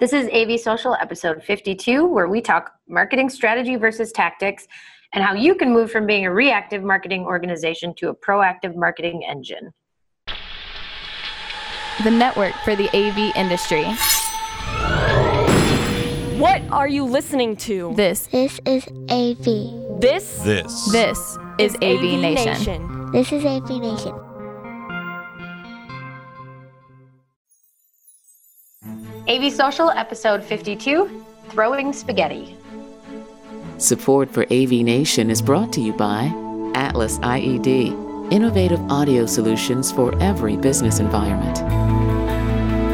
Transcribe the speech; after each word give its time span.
This 0.00 0.12
is 0.12 0.28
AV 0.32 0.58
Social 0.58 0.96
episode 1.00 1.44
52, 1.44 2.04
where 2.04 2.26
we 2.26 2.40
talk 2.40 2.72
marketing 2.88 3.30
strategy 3.30 3.76
versus 3.76 4.10
tactics 4.10 4.66
and 5.12 5.22
how 5.22 5.34
you 5.34 5.54
can 5.54 5.72
move 5.72 5.88
from 5.92 6.04
being 6.04 6.26
a 6.26 6.32
reactive 6.32 6.82
marketing 6.82 7.24
organization 7.24 7.94
to 7.98 8.08
a 8.08 8.14
proactive 8.16 8.74
marketing 8.74 9.22
engine. 9.24 9.72
The 12.02 12.10
network 12.10 12.54
for 12.64 12.74
the 12.74 12.88
AV 12.88 13.36
industry. 13.36 13.84
What 16.40 16.60
are 16.72 16.88
you 16.88 17.04
listening 17.04 17.54
to? 17.58 17.94
This 17.94 18.26
This 18.26 18.58
is 18.66 18.88
AV. 19.10 20.00
This 20.00 20.42
This. 20.42 20.90
this 20.90 21.38
is 21.60 21.76
AV, 21.76 22.18
Nation. 22.18 23.12
This 23.12 23.30
is 23.30 23.44
AV 23.44 23.70
Nation. 23.80 24.33
AV 29.26 29.50
Social 29.50 29.88
episode 29.88 30.44
52, 30.44 31.24
Throwing 31.48 31.94
Spaghetti. 31.94 32.58
Support 33.78 34.30
for 34.30 34.42
AV 34.52 34.84
Nation 34.84 35.30
is 35.30 35.40
brought 35.40 35.72
to 35.72 35.80
you 35.80 35.94
by 35.94 36.26
Atlas 36.74 37.18
IED, 37.20 38.30
innovative 38.30 38.80
audio 38.90 39.24
solutions 39.24 39.90
for 39.90 40.14
every 40.20 40.58
business 40.58 41.00
environment. 41.00 41.58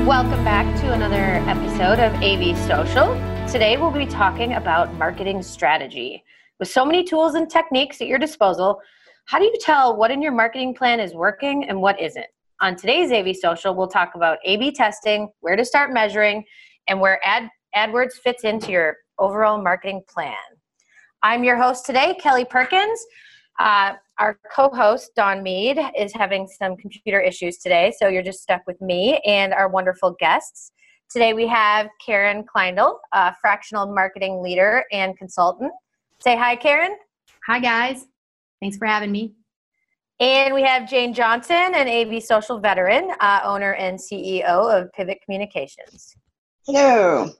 Welcome 0.06 0.44
back 0.44 0.72
to 0.82 0.92
another 0.92 1.42
episode 1.50 1.98
of 1.98 2.14
AV 2.22 2.56
Social. 2.68 3.12
Today 3.50 3.76
we'll 3.76 3.90
be 3.90 4.06
talking 4.06 4.52
about 4.52 4.94
marketing 4.94 5.42
strategy. 5.42 6.22
With 6.60 6.68
so 6.68 6.86
many 6.86 7.02
tools 7.02 7.34
and 7.34 7.50
techniques 7.50 8.00
at 8.00 8.06
your 8.06 8.20
disposal, 8.20 8.80
how 9.24 9.40
do 9.40 9.46
you 9.46 9.56
tell 9.60 9.96
what 9.96 10.12
in 10.12 10.22
your 10.22 10.30
marketing 10.30 10.76
plan 10.76 11.00
is 11.00 11.12
working 11.12 11.68
and 11.68 11.82
what 11.82 12.00
isn't? 12.00 12.26
On 12.62 12.76
today's 12.76 13.10
AV 13.10 13.34
Social, 13.34 13.74
we'll 13.74 13.88
talk 13.88 14.14
about 14.14 14.36
A 14.44 14.58
B 14.58 14.70
testing, 14.70 15.30
where 15.40 15.56
to 15.56 15.64
start 15.64 15.94
measuring, 15.94 16.44
and 16.88 17.00
where 17.00 17.18
Ad, 17.24 17.48
AdWords 17.74 18.12
fits 18.22 18.44
into 18.44 18.70
your 18.70 18.96
overall 19.18 19.62
marketing 19.62 20.02
plan. 20.06 20.36
I'm 21.22 21.42
your 21.42 21.56
host 21.56 21.86
today, 21.86 22.14
Kelly 22.20 22.44
Perkins. 22.44 23.00
Uh, 23.58 23.94
our 24.18 24.38
co-host 24.54 25.12
Don 25.16 25.42
Mead 25.42 25.78
is 25.98 26.12
having 26.12 26.46
some 26.46 26.76
computer 26.76 27.18
issues 27.18 27.56
today, 27.56 27.94
so 27.98 28.08
you're 28.08 28.22
just 28.22 28.42
stuck 28.42 28.60
with 28.66 28.78
me 28.82 29.20
and 29.24 29.54
our 29.54 29.68
wonderful 29.68 30.14
guests. 30.20 30.72
Today 31.08 31.32
we 31.32 31.46
have 31.46 31.88
Karen 32.04 32.44
Kleindl, 32.44 32.96
a 33.14 33.34
fractional 33.40 33.90
marketing 33.94 34.42
leader 34.42 34.84
and 34.92 35.16
consultant. 35.16 35.72
Say 36.18 36.36
hi, 36.36 36.56
Karen. 36.56 36.94
Hi, 37.46 37.58
guys. 37.58 38.04
Thanks 38.60 38.76
for 38.76 38.86
having 38.86 39.12
me. 39.12 39.32
And 40.20 40.54
we 40.54 40.62
have 40.62 40.86
Jane 40.86 41.14
Johnson, 41.14 41.56
an 41.56 41.88
AV 41.88 42.22
social 42.22 42.58
veteran, 42.58 43.10
uh, 43.20 43.40
owner 43.42 43.72
and 43.72 43.98
CEO 43.98 44.42
of 44.42 44.92
Pivot 44.92 45.18
Communications. 45.24 46.14
Hello. 46.66 47.30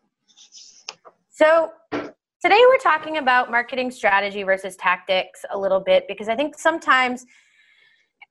So, 1.28 1.72
today 1.92 2.58
we're 2.68 2.78
talking 2.78 3.18
about 3.18 3.50
marketing 3.50 3.90
strategy 3.90 4.44
versus 4.44 4.76
tactics 4.76 5.44
a 5.52 5.58
little 5.58 5.80
bit 5.80 6.06
because 6.08 6.30
I 6.30 6.36
think 6.36 6.58
sometimes 6.58 7.26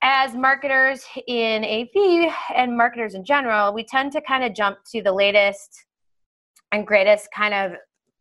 as 0.01 0.33
marketers 0.33 1.05
in 1.27 1.63
AV 1.63 2.33
and 2.55 2.75
marketers 2.75 3.13
in 3.13 3.23
general, 3.23 3.71
we 3.71 3.83
tend 3.83 4.11
to 4.13 4.21
kind 4.21 4.43
of 4.43 4.55
jump 4.55 4.79
to 4.93 5.03
the 5.03 5.11
latest 5.11 5.85
and 6.71 6.87
greatest 6.87 7.27
kind 7.35 7.53
of 7.53 7.73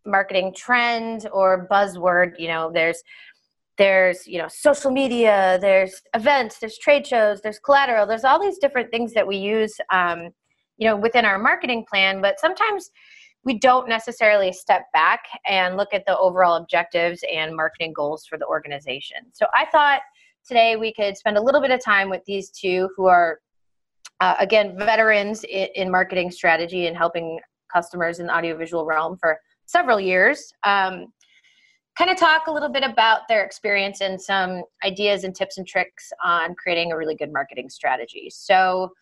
marketing 0.04 0.52
trend 0.54 1.26
or 1.32 1.66
buzzword. 1.70 2.32
You 2.38 2.48
know, 2.48 2.70
there's 2.70 3.02
there's 3.78 4.26
you 4.26 4.38
know 4.38 4.48
social 4.48 4.90
media, 4.90 5.58
there's 5.60 6.02
events, 6.14 6.58
there's 6.58 6.78
trade 6.78 7.06
shows, 7.06 7.40
there's 7.40 7.58
collateral, 7.58 8.06
there's 8.06 8.24
all 8.24 8.40
these 8.40 8.58
different 8.58 8.90
things 8.90 9.14
that 9.14 9.26
we 9.26 9.36
use, 9.36 9.74
um, 9.90 10.30
you 10.76 10.86
know, 10.86 10.96
within 10.96 11.24
our 11.24 11.38
marketing 11.38 11.84
plan. 11.88 12.20
But 12.20 12.38
sometimes 12.40 12.90
we 13.44 13.58
don't 13.58 13.88
necessarily 13.88 14.52
step 14.52 14.82
back 14.92 15.20
and 15.46 15.76
look 15.76 15.94
at 15.94 16.04
the 16.06 16.18
overall 16.18 16.56
objectives 16.56 17.24
and 17.32 17.54
marketing 17.54 17.92
goals 17.94 18.26
for 18.26 18.36
the 18.36 18.46
organization. 18.46 19.18
So 19.32 19.46
I 19.54 19.64
thought 19.66 20.00
today 20.46 20.76
we 20.76 20.92
could 20.92 21.16
spend 21.16 21.36
a 21.36 21.42
little 21.42 21.60
bit 21.60 21.70
of 21.70 21.82
time 21.82 22.10
with 22.10 22.22
these 22.26 22.50
two 22.50 22.90
who 22.96 23.06
are, 23.06 23.38
uh, 24.20 24.34
again, 24.40 24.76
veterans 24.76 25.44
in, 25.44 25.68
in, 25.76 25.90
marketing 25.90 26.30
strategy 26.30 26.88
and 26.88 26.96
helping 26.96 27.38
customers 27.72 28.18
in 28.18 28.26
the 28.26 28.36
audiovisual 28.36 28.84
realm 28.84 29.16
for 29.18 29.38
several 29.66 30.00
years. 30.00 30.52
Um, 30.64 31.06
kind 31.98 32.10
of 32.10 32.16
talk 32.16 32.46
a 32.46 32.52
little 32.52 32.68
bit 32.68 32.84
about 32.84 33.26
their 33.28 33.44
experience 33.44 34.00
and 34.00 34.20
some 34.20 34.62
ideas 34.84 35.24
and 35.24 35.34
tips 35.34 35.58
and 35.58 35.66
tricks 35.66 36.12
on 36.24 36.54
creating 36.54 36.92
a 36.92 36.96
really 36.96 37.16
good 37.16 37.32
marketing 37.32 37.68
strategy. 37.68 38.30
So, 38.32 38.92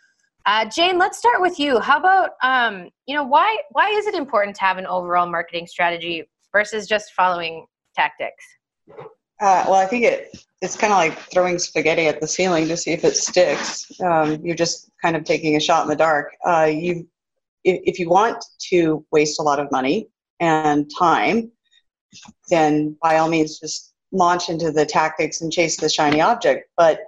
uh, 0.47 0.65
Jane, 0.65 0.97
let's 0.97 1.19
start 1.19 1.43
with 1.43 1.59
you. 1.61 1.79
How 1.79 1.99
about 1.99 2.31
um, 2.43 2.89
you 3.07 3.15
know 3.15 3.25
why 3.25 3.59
why 3.73 3.91
is 3.91 4.07
it 4.07 4.15
important 4.15 4.57
to 4.57 4.63
have 4.63 4.79
an 4.79 4.87
overall 4.87 5.29
marketing 5.29 5.67
strategy 5.67 6.25
versus 6.53 6.87
just 6.87 7.13
following 7.13 7.67
tactics? 7.95 8.45
Uh, 8.89 9.65
well, 9.67 9.75
I 9.75 9.87
think 9.87 10.05
it 10.05 10.43
it's 10.63 10.77
kind 10.77 10.93
of 10.93 10.99
like 10.99 11.19
throwing 11.31 11.59
spaghetti 11.59 12.07
at 12.07 12.21
the 12.21 12.29
ceiling 12.29 12.67
to 12.69 12.77
see 12.77 12.93
if 12.93 13.05
it 13.05 13.17
sticks. 13.17 13.91
Um, 14.01 14.41
you're 14.43 14.57
just 14.57 14.91
kind 15.03 15.17
of 15.17 15.25
taking 15.25 15.57
a 15.57 15.61
shot 15.61 15.83
in 15.83 15.89
the 15.91 15.97
dark. 15.97 16.33
Uh, 16.47 16.71
you, 16.73 17.07
if, 17.63 17.81
if 17.85 17.99
you 17.99 18.09
want 18.09 18.43
to 18.71 19.05
waste 19.13 19.39
a 19.39 19.43
lot 19.43 19.61
of 19.61 19.71
money 19.71 20.09
and 20.41 20.91
time, 20.97 21.51
then 22.51 22.97
by 23.03 23.19
all 23.19 23.29
means 23.29 23.59
just 23.59 23.95
launch 24.13 24.49
into 24.49 24.71
the 24.71 24.87
tactics 24.87 25.41
and 25.41 25.53
chase 25.53 25.77
the 25.77 25.89
shiny 25.89 26.21
object. 26.21 26.71
But 26.77 27.01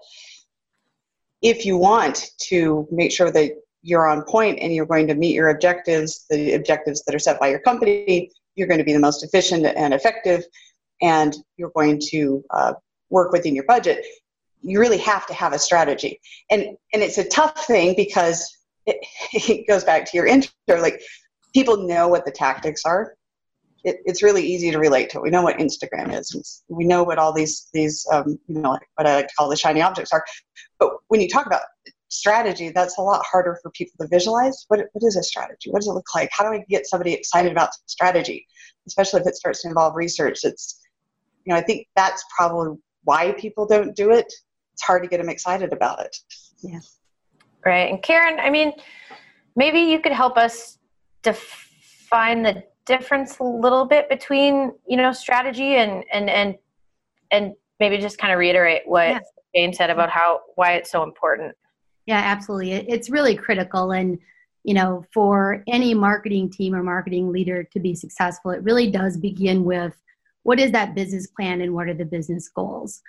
if 1.42 1.64
you 1.64 1.76
want 1.76 2.30
to 2.48 2.86
make 2.90 3.12
sure 3.12 3.30
that 3.30 3.52
you're 3.82 4.08
on 4.08 4.22
point 4.24 4.58
and 4.60 4.74
you're 4.74 4.86
going 4.86 5.06
to 5.06 5.14
meet 5.14 5.34
your 5.34 5.48
objectives, 5.50 6.26
the 6.28 6.54
objectives 6.54 7.04
that 7.04 7.14
are 7.14 7.20
set 7.20 7.38
by 7.38 7.48
your 7.48 7.60
company, 7.60 8.30
you're 8.56 8.66
going 8.66 8.78
to 8.78 8.84
be 8.84 8.92
the 8.92 8.98
most 8.98 9.22
efficient 9.22 9.64
and 9.64 9.94
effective, 9.94 10.42
and 11.00 11.36
you're 11.56 11.70
going 11.70 12.00
to 12.10 12.44
uh, 12.50 12.72
work 13.08 13.32
within 13.32 13.54
your 13.54 13.64
budget. 13.64 14.04
You 14.62 14.80
really 14.80 14.98
have 14.98 15.26
to 15.28 15.34
have 15.34 15.52
a 15.52 15.58
strategy, 15.58 16.20
and 16.50 16.76
and 16.92 17.02
it's 17.02 17.18
a 17.18 17.28
tough 17.28 17.64
thing 17.66 17.94
because 17.96 18.52
it, 18.86 18.96
it 19.32 19.68
goes 19.68 19.84
back 19.84 20.04
to 20.06 20.16
your 20.16 20.26
intro. 20.26 20.52
Like 20.68 21.00
people 21.54 21.86
know 21.86 22.08
what 22.08 22.24
the 22.24 22.32
tactics 22.32 22.84
are, 22.84 23.14
it, 23.84 23.98
it's 24.04 24.22
really 24.22 24.44
easy 24.44 24.70
to 24.70 24.78
relate 24.78 25.10
to. 25.10 25.20
We 25.20 25.30
know 25.30 25.42
what 25.42 25.58
Instagram 25.58 26.16
is. 26.16 26.62
We 26.68 26.84
know 26.84 27.04
what 27.04 27.18
all 27.18 27.32
these 27.32 27.68
these 27.72 28.06
um, 28.12 28.38
you 28.48 28.60
know 28.60 28.70
like 28.70 28.88
what 28.96 29.06
I 29.06 29.16
like 29.16 29.28
to 29.28 29.34
call 29.34 29.48
the 29.48 29.56
shiny 29.56 29.82
objects 29.82 30.12
are. 30.12 30.24
But 30.78 30.90
when 31.08 31.20
you 31.20 31.28
talk 31.28 31.46
about 31.46 31.62
strategy, 32.08 32.70
that's 32.70 32.98
a 32.98 33.02
lot 33.02 33.24
harder 33.24 33.58
for 33.62 33.70
people 33.72 33.94
to 34.00 34.08
visualize. 34.08 34.64
What 34.68 34.80
what 34.92 35.06
is 35.06 35.16
a 35.16 35.22
strategy? 35.22 35.70
What 35.70 35.80
does 35.80 35.88
it 35.88 35.92
look 35.92 36.14
like? 36.14 36.30
How 36.32 36.44
do 36.44 36.56
I 36.56 36.64
get 36.68 36.86
somebody 36.86 37.12
excited 37.12 37.52
about 37.52 37.70
strategy, 37.86 38.46
especially 38.86 39.20
if 39.20 39.26
it 39.26 39.36
starts 39.36 39.62
to 39.62 39.68
involve 39.68 39.94
research? 39.94 40.40
It's 40.42 40.80
you 41.44 41.52
know 41.52 41.58
I 41.58 41.62
think 41.62 41.86
that's 41.94 42.24
probably 42.36 42.76
why 43.04 43.32
people 43.32 43.66
don't 43.66 43.94
do 43.94 44.10
it. 44.10 44.32
It's 44.72 44.82
hard 44.82 45.02
to 45.02 45.08
get 45.08 45.18
them 45.18 45.28
excited 45.28 45.72
about 45.72 46.04
it. 46.04 46.16
Yeah. 46.62 46.80
Right. 47.64 47.90
And 47.90 48.02
Karen, 48.02 48.38
I 48.38 48.50
mean, 48.50 48.72
maybe 49.56 49.80
you 49.80 50.00
could 50.00 50.12
help 50.12 50.36
us 50.36 50.78
define 51.22 52.42
the 52.42 52.64
difference 52.88 53.38
a 53.38 53.44
little 53.44 53.84
bit 53.84 54.08
between 54.08 54.72
you 54.88 54.96
know 54.96 55.12
strategy 55.12 55.76
and 55.76 56.04
and 56.12 56.28
and 56.28 56.56
and 57.30 57.54
maybe 57.78 57.98
just 57.98 58.18
kind 58.18 58.32
of 58.32 58.38
reiterate 58.38 58.82
what 58.86 59.08
yeah. 59.08 59.20
Jane 59.54 59.72
said 59.72 59.90
about 59.90 60.10
how 60.10 60.40
why 60.56 60.72
it's 60.72 60.90
so 60.90 61.04
important. 61.04 61.54
Yeah, 62.06 62.18
absolutely. 62.24 62.72
It's 62.72 63.10
really 63.10 63.36
critical 63.36 63.92
and 63.92 64.18
you 64.64 64.74
know 64.74 65.04
for 65.12 65.62
any 65.68 65.94
marketing 65.94 66.50
team 66.50 66.74
or 66.74 66.82
marketing 66.82 67.30
leader 67.32 67.62
to 67.64 67.80
be 67.80 67.94
successful 67.94 68.50
it 68.50 68.62
really 68.62 68.90
does 68.90 69.16
begin 69.16 69.64
with 69.64 69.94
what 70.42 70.58
is 70.58 70.72
that 70.72 70.94
business 70.94 71.26
plan 71.28 71.60
and 71.60 71.72
what 71.72 71.88
are 71.88 71.94
the 71.94 72.04
business 72.04 72.48
goals 72.48 73.00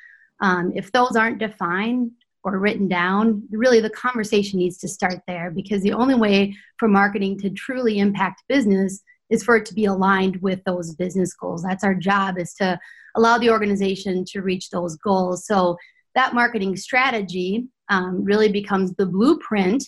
um, 0.42 0.72
if 0.76 0.92
those 0.92 1.16
aren't 1.16 1.40
defined 1.40 2.12
or 2.44 2.60
written 2.60 2.88
down 2.88 3.44
really 3.52 3.82
the 3.82 3.90
conversation 3.90 4.60
needs 4.60 4.78
to 4.78 4.88
start 4.88 5.20
there 5.28 5.52
because 5.52 5.82
the 5.82 5.92
only 5.92 6.16
way 6.16 6.56
for 6.78 6.88
marketing 6.88 7.38
to 7.38 7.50
truly 7.50 8.00
impact 8.00 8.44
business 8.48 9.02
is 9.30 9.44
for 9.44 9.56
it 9.56 9.66
to 9.66 9.74
be 9.74 9.86
aligned 9.86 10.38
with 10.42 10.64
those 10.64 10.96
business 10.96 11.34
goals. 11.34 11.64
That's 11.64 11.84
our 11.84 11.96
job 11.96 12.38
is 12.40 12.54
to 12.56 12.80
allow 13.16 13.38
the 13.38 13.50
organization 13.50 14.26
to 14.26 14.42
reach 14.42 14.70
those 14.70 14.96
goals. 14.98 15.46
So 15.46 15.78
that 16.16 16.34
marketing 16.34 16.76
strategy 16.76 17.68
um, 17.90 18.24
really 18.24 18.50
becomes 18.52 18.94
the 18.94 19.06
blueprint 19.06 19.84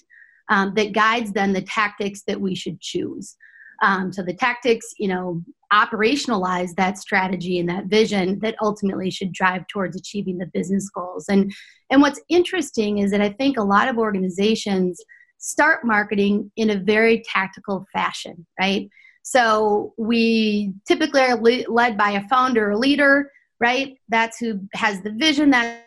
um, 0.50 0.74
that 0.76 0.94
guides 0.94 1.32
then 1.32 1.54
the 1.54 1.62
tactics 1.62 2.24
that 2.28 2.40
we 2.40 2.56
should 2.56 2.80
choose. 2.82 3.36
Um, 3.82 4.14
so 4.14 4.22
the 4.22 4.34
tactics, 4.34 4.94
you 5.00 5.08
know, 5.08 5.42
operationalize 5.74 6.76
that 6.76 6.98
strategy 6.98 7.60
and 7.60 7.70
that 7.70 7.86
vision 7.86 8.38
that 8.40 8.56
ultimately 8.62 9.10
should 9.10 9.32
drive 9.32 9.66
towards 9.68 9.96
achieving 9.96 10.38
the 10.38 10.46
business 10.48 10.90
goals. 10.90 11.26
And 11.30 11.52
and 11.90 12.02
what's 12.02 12.22
interesting 12.30 13.00
is 13.00 13.12
that 13.12 13.22
I 13.22 13.30
think 13.30 13.58
a 13.58 13.64
lot 13.64 13.88
of 13.88 13.98
organizations 13.98 15.02
start 15.38 15.84
marketing 15.84 16.52
in 16.56 16.70
a 16.70 16.78
very 16.78 17.24
tactical 17.26 17.86
fashion, 17.92 18.46
right? 18.60 18.88
So 19.24 19.94
we 19.98 20.74
typically 20.88 21.22
are 21.22 21.38
led 21.38 21.98
by 21.98 22.12
a 22.12 22.28
founder 22.28 22.72
or 22.72 22.78
leader, 22.78 23.32
right? 23.60 23.96
That's 24.10 24.38
who 24.40 24.62
has 24.74 25.02
the 25.02 25.12
vision, 25.12 25.52
that 25.52 25.86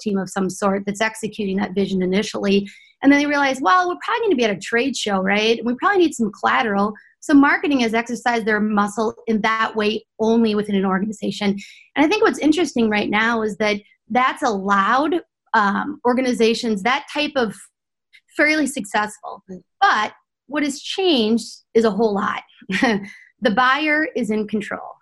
team 0.00 0.18
of 0.18 0.30
some 0.30 0.48
sort 0.48 0.84
that's 0.86 1.00
executing 1.00 1.56
that 1.58 1.74
vision 1.74 2.02
initially. 2.02 2.68
And 3.02 3.10
then 3.10 3.18
they 3.18 3.26
realize, 3.26 3.60
well, 3.60 3.88
we're 3.88 3.98
probably 4.02 4.20
going 4.20 4.30
to 4.30 4.36
be 4.36 4.44
at 4.44 4.56
a 4.56 4.60
trade 4.60 4.96
show, 4.96 5.20
right? 5.20 5.62
We 5.64 5.74
probably 5.74 5.98
need 5.98 6.14
some 6.14 6.30
collateral. 6.32 6.92
So 7.20 7.34
marketing 7.34 7.80
has 7.80 7.94
exercised 7.94 8.46
their 8.46 8.60
muscle 8.60 9.14
in 9.26 9.40
that 9.42 9.74
way 9.76 10.04
only 10.18 10.54
within 10.54 10.74
an 10.74 10.86
organization. 10.86 11.50
And 11.96 12.06
I 12.06 12.08
think 12.08 12.22
what's 12.22 12.38
interesting 12.38 12.88
right 12.88 13.10
now 13.10 13.42
is 13.42 13.56
that 13.58 13.76
that's 14.08 14.42
allowed 14.42 15.20
um, 15.54 16.00
organizations 16.04 16.82
that 16.82 17.06
type 17.12 17.32
of 17.36 17.54
fairly 18.36 18.66
successful. 18.66 19.44
But 19.80 20.12
what 20.46 20.62
has 20.62 20.80
changed 20.80 21.46
is 21.74 21.84
a 21.84 21.90
whole 21.90 22.14
lot. 22.14 22.42
the 23.40 23.50
buyer 23.50 24.08
is 24.16 24.30
in 24.30 24.46
control. 24.46 24.96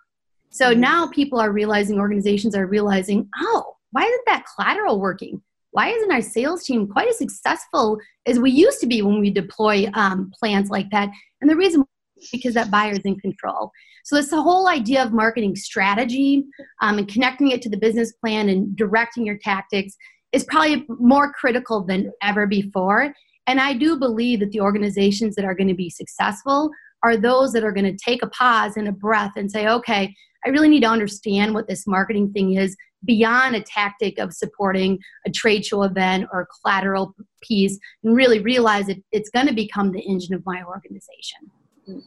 So 0.49 0.71
Mm-hmm. 0.71 0.81
now 0.81 1.07
people 1.07 1.39
are 1.39 1.51
realizing, 1.51 1.99
organizations 1.99 2.55
are 2.55 2.67
realizing, 2.67 3.29
oh, 3.37 3.75
why 3.91 4.03
isn't 4.03 4.25
that 4.27 4.45
collateral 4.55 4.99
working? 4.99 5.41
Why 5.71 5.89
isn't 5.89 6.11
our 6.11 6.21
sales 6.21 6.63
team 6.63 6.87
quite 6.87 7.07
as 7.07 7.17
successful 7.17 7.97
as 8.25 8.39
we 8.39 8.51
used 8.51 8.81
to 8.81 8.87
be 8.87 9.01
when 9.01 9.19
we 9.19 9.31
deploy 9.31 9.89
um, 9.93 10.31
plans 10.37 10.69
like 10.69 10.89
that? 10.91 11.09
And 11.39 11.49
the 11.49 11.55
reason 11.55 11.85
is 12.17 12.29
because 12.31 12.53
that 12.55 12.69
buyer 12.69 12.91
is 12.91 12.99
in 12.99 13.17
control. 13.19 13.71
So 14.03 14.17
it's 14.17 14.29
the 14.29 14.41
whole 14.41 14.67
idea 14.67 15.03
of 15.03 15.13
marketing 15.13 15.55
strategy 15.55 16.43
um, 16.81 16.97
and 16.97 17.07
connecting 17.07 17.51
it 17.51 17.61
to 17.61 17.69
the 17.69 17.77
business 17.77 18.11
plan 18.13 18.49
and 18.49 18.75
directing 18.75 19.25
your 19.25 19.37
tactics 19.37 19.95
is 20.33 20.43
probably 20.43 20.85
more 20.87 21.31
critical 21.31 21.83
than 21.83 22.11
ever 22.21 22.47
before. 22.47 23.13
And 23.47 23.59
I 23.59 23.73
do 23.73 23.97
believe 23.97 24.39
that 24.39 24.51
the 24.51 24.61
organizations 24.61 25.35
that 25.35 25.45
are 25.45 25.55
going 25.55 25.67
to 25.67 25.73
be 25.73 25.89
successful 25.89 26.69
are 27.03 27.17
those 27.17 27.51
that 27.53 27.63
are 27.63 27.71
going 27.71 27.85
to 27.85 28.03
take 28.03 28.21
a 28.23 28.27
pause 28.27 28.77
and 28.77 28.87
a 28.87 28.91
breath 28.91 29.33
and 29.35 29.51
say, 29.51 29.67
okay, 29.67 30.13
I 30.45 30.49
really 30.49 30.69
need 30.69 30.81
to 30.81 30.89
understand 30.89 31.53
what 31.53 31.67
this 31.67 31.87
marketing 31.87 32.31
thing 32.33 32.55
is 32.55 32.75
beyond 33.05 33.55
a 33.55 33.61
tactic 33.61 34.19
of 34.19 34.33
supporting 34.33 34.99
a 35.25 35.31
trade 35.31 35.65
show 35.65 35.83
event 35.83 36.27
or 36.31 36.41
a 36.41 36.45
collateral 36.45 37.15
piece 37.41 37.79
and 38.03 38.15
really 38.15 38.39
realize 38.39 38.85
that 38.87 38.97
it's 39.11 39.29
going 39.29 39.47
to 39.47 39.53
become 39.53 39.91
the 39.91 40.01
engine 40.01 40.35
of 40.35 40.45
my 40.45 40.61
organization. 40.63 42.03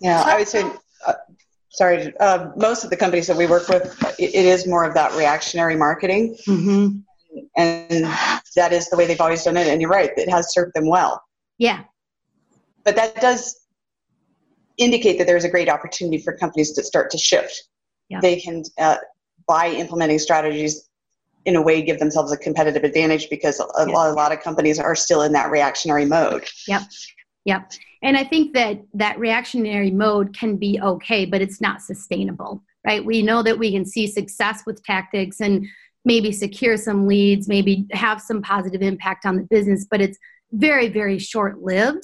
Yeah, 0.00 0.22
I 0.24 0.38
would 0.38 0.48
say, 0.48 0.70
uh, 1.06 1.14
sorry, 1.70 2.12
uh, 2.20 2.50
most 2.56 2.84
of 2.84 2.90
the 2.90 2.96
companies 2.96 3.26
that 3.26 3.36
we 3.36 3.46
work 3.46 3.68
with, 3.68 3.96
it, 4.18 4.34
it 4.34 4.44
is 4.46 4.66
more 4.66 4.84
of 4.84 4.94
that 4.94 5.12
reactionary 5.14 5.76
marketing. 5.76 6.36
Mm-hmm. 6.46 6.98
And 7.56 8.04
that 8.56 8.72
is 8.72 8.88
the 8.88 8.96
way 8.96 9.06
they've 9.06 9.20
always 9.20 9.44
done 9.44 9.56
it. 9.56 9.66
And 9.66 9.80
you're 9.80 9.90
right, 9.90 10.10
it 10.16 10.28
has 10.28 10.52
served 10.52 10.72
them 10.74 10.88
well. 10.88 11.22
Yeah, 11.58 11.84
But 12.84 12.96
that 12.96 13.20
does 13.20 13.60
indicate 14.78 15.18
that 15.18 15.26
there's 15.26 15.44
a 15.44 15.48
great 15.50 15.68
opportunity 15.68 16.18
for 16.18 16.34
companies 16.36 16.72
to 16.72 16.82
start 16.82 17.10
to 17.10 17.18
shift. 17.18 17.68
Yeah. 18.08 18.20
They 18.20 18.40
can, 18.40 18.62
uh, 18.78 18.96
by 19.46 19.68
implementing 19.68 20.18
strategies, 20.18 20.88
in 21.44 21.56
a 21.56 21.62
way, 21.62 21.82
give 21.82 21.98
themselves 21.98 22.32
a 22.32 22.36
competitive 22.36 22.84
advantage 22.84 23.28
because 23.30 23.60
a, 23.60 23.64
Yeah. 23.86 23.92
lot, 23.94 24.10
a 24.10 24.12
lot 24.12 24.32
of 24.32 24.40
companies 24.40 24.78
are 24.78 24.94
still 24.94 25.22
in 25.22 25.32
that 25.32 25.50
reactionary 25.50 26.04
mode. 26.04 26.46
Yep. 26.66 26.82
Yep. 27.44 27.72
And 28.02 28.16
I 28.16 28.24
think 28.24 28.54
that 28.54 28.80
that 28.94 29.18
reactionary 29.18 29.90
mode 29.90 30.36
can 30.36 30.56
be 30.56 30.80
okay, 30.80 31.24
but 31.24 31.40
it's 31.40 31.60
not 31.60 31.82
sustainable, 31.82 32.62
right? 32.86 33.04
We 33.04 33.22
know 33.22 33.42
that 33.42 33.58
we 33.58 33.72
can 33.72 33.84
see 33.84 34.06
success 34.06 34.62
with 34.66 34.82
tactics 34.82 35.40
and 35.40 35.66
maybe 36.04 36.32
secure 36.32 36.76
some 36.76 37.06
leads, 37.06 37.48
maybe 37.48 37.86
have 37.92 38.20
some 38.20 38.42
positive 38.42 38.82
impact 38.82 39.26
on 39.26 39.36
the 39.36 39.42
business, 39.42 39.86
but 39.90 40.00
it's 40.00 40.18
very, 40.52 40.88
very 40.88 41.18
short 41.18 41.60
lived. 41.60 42.02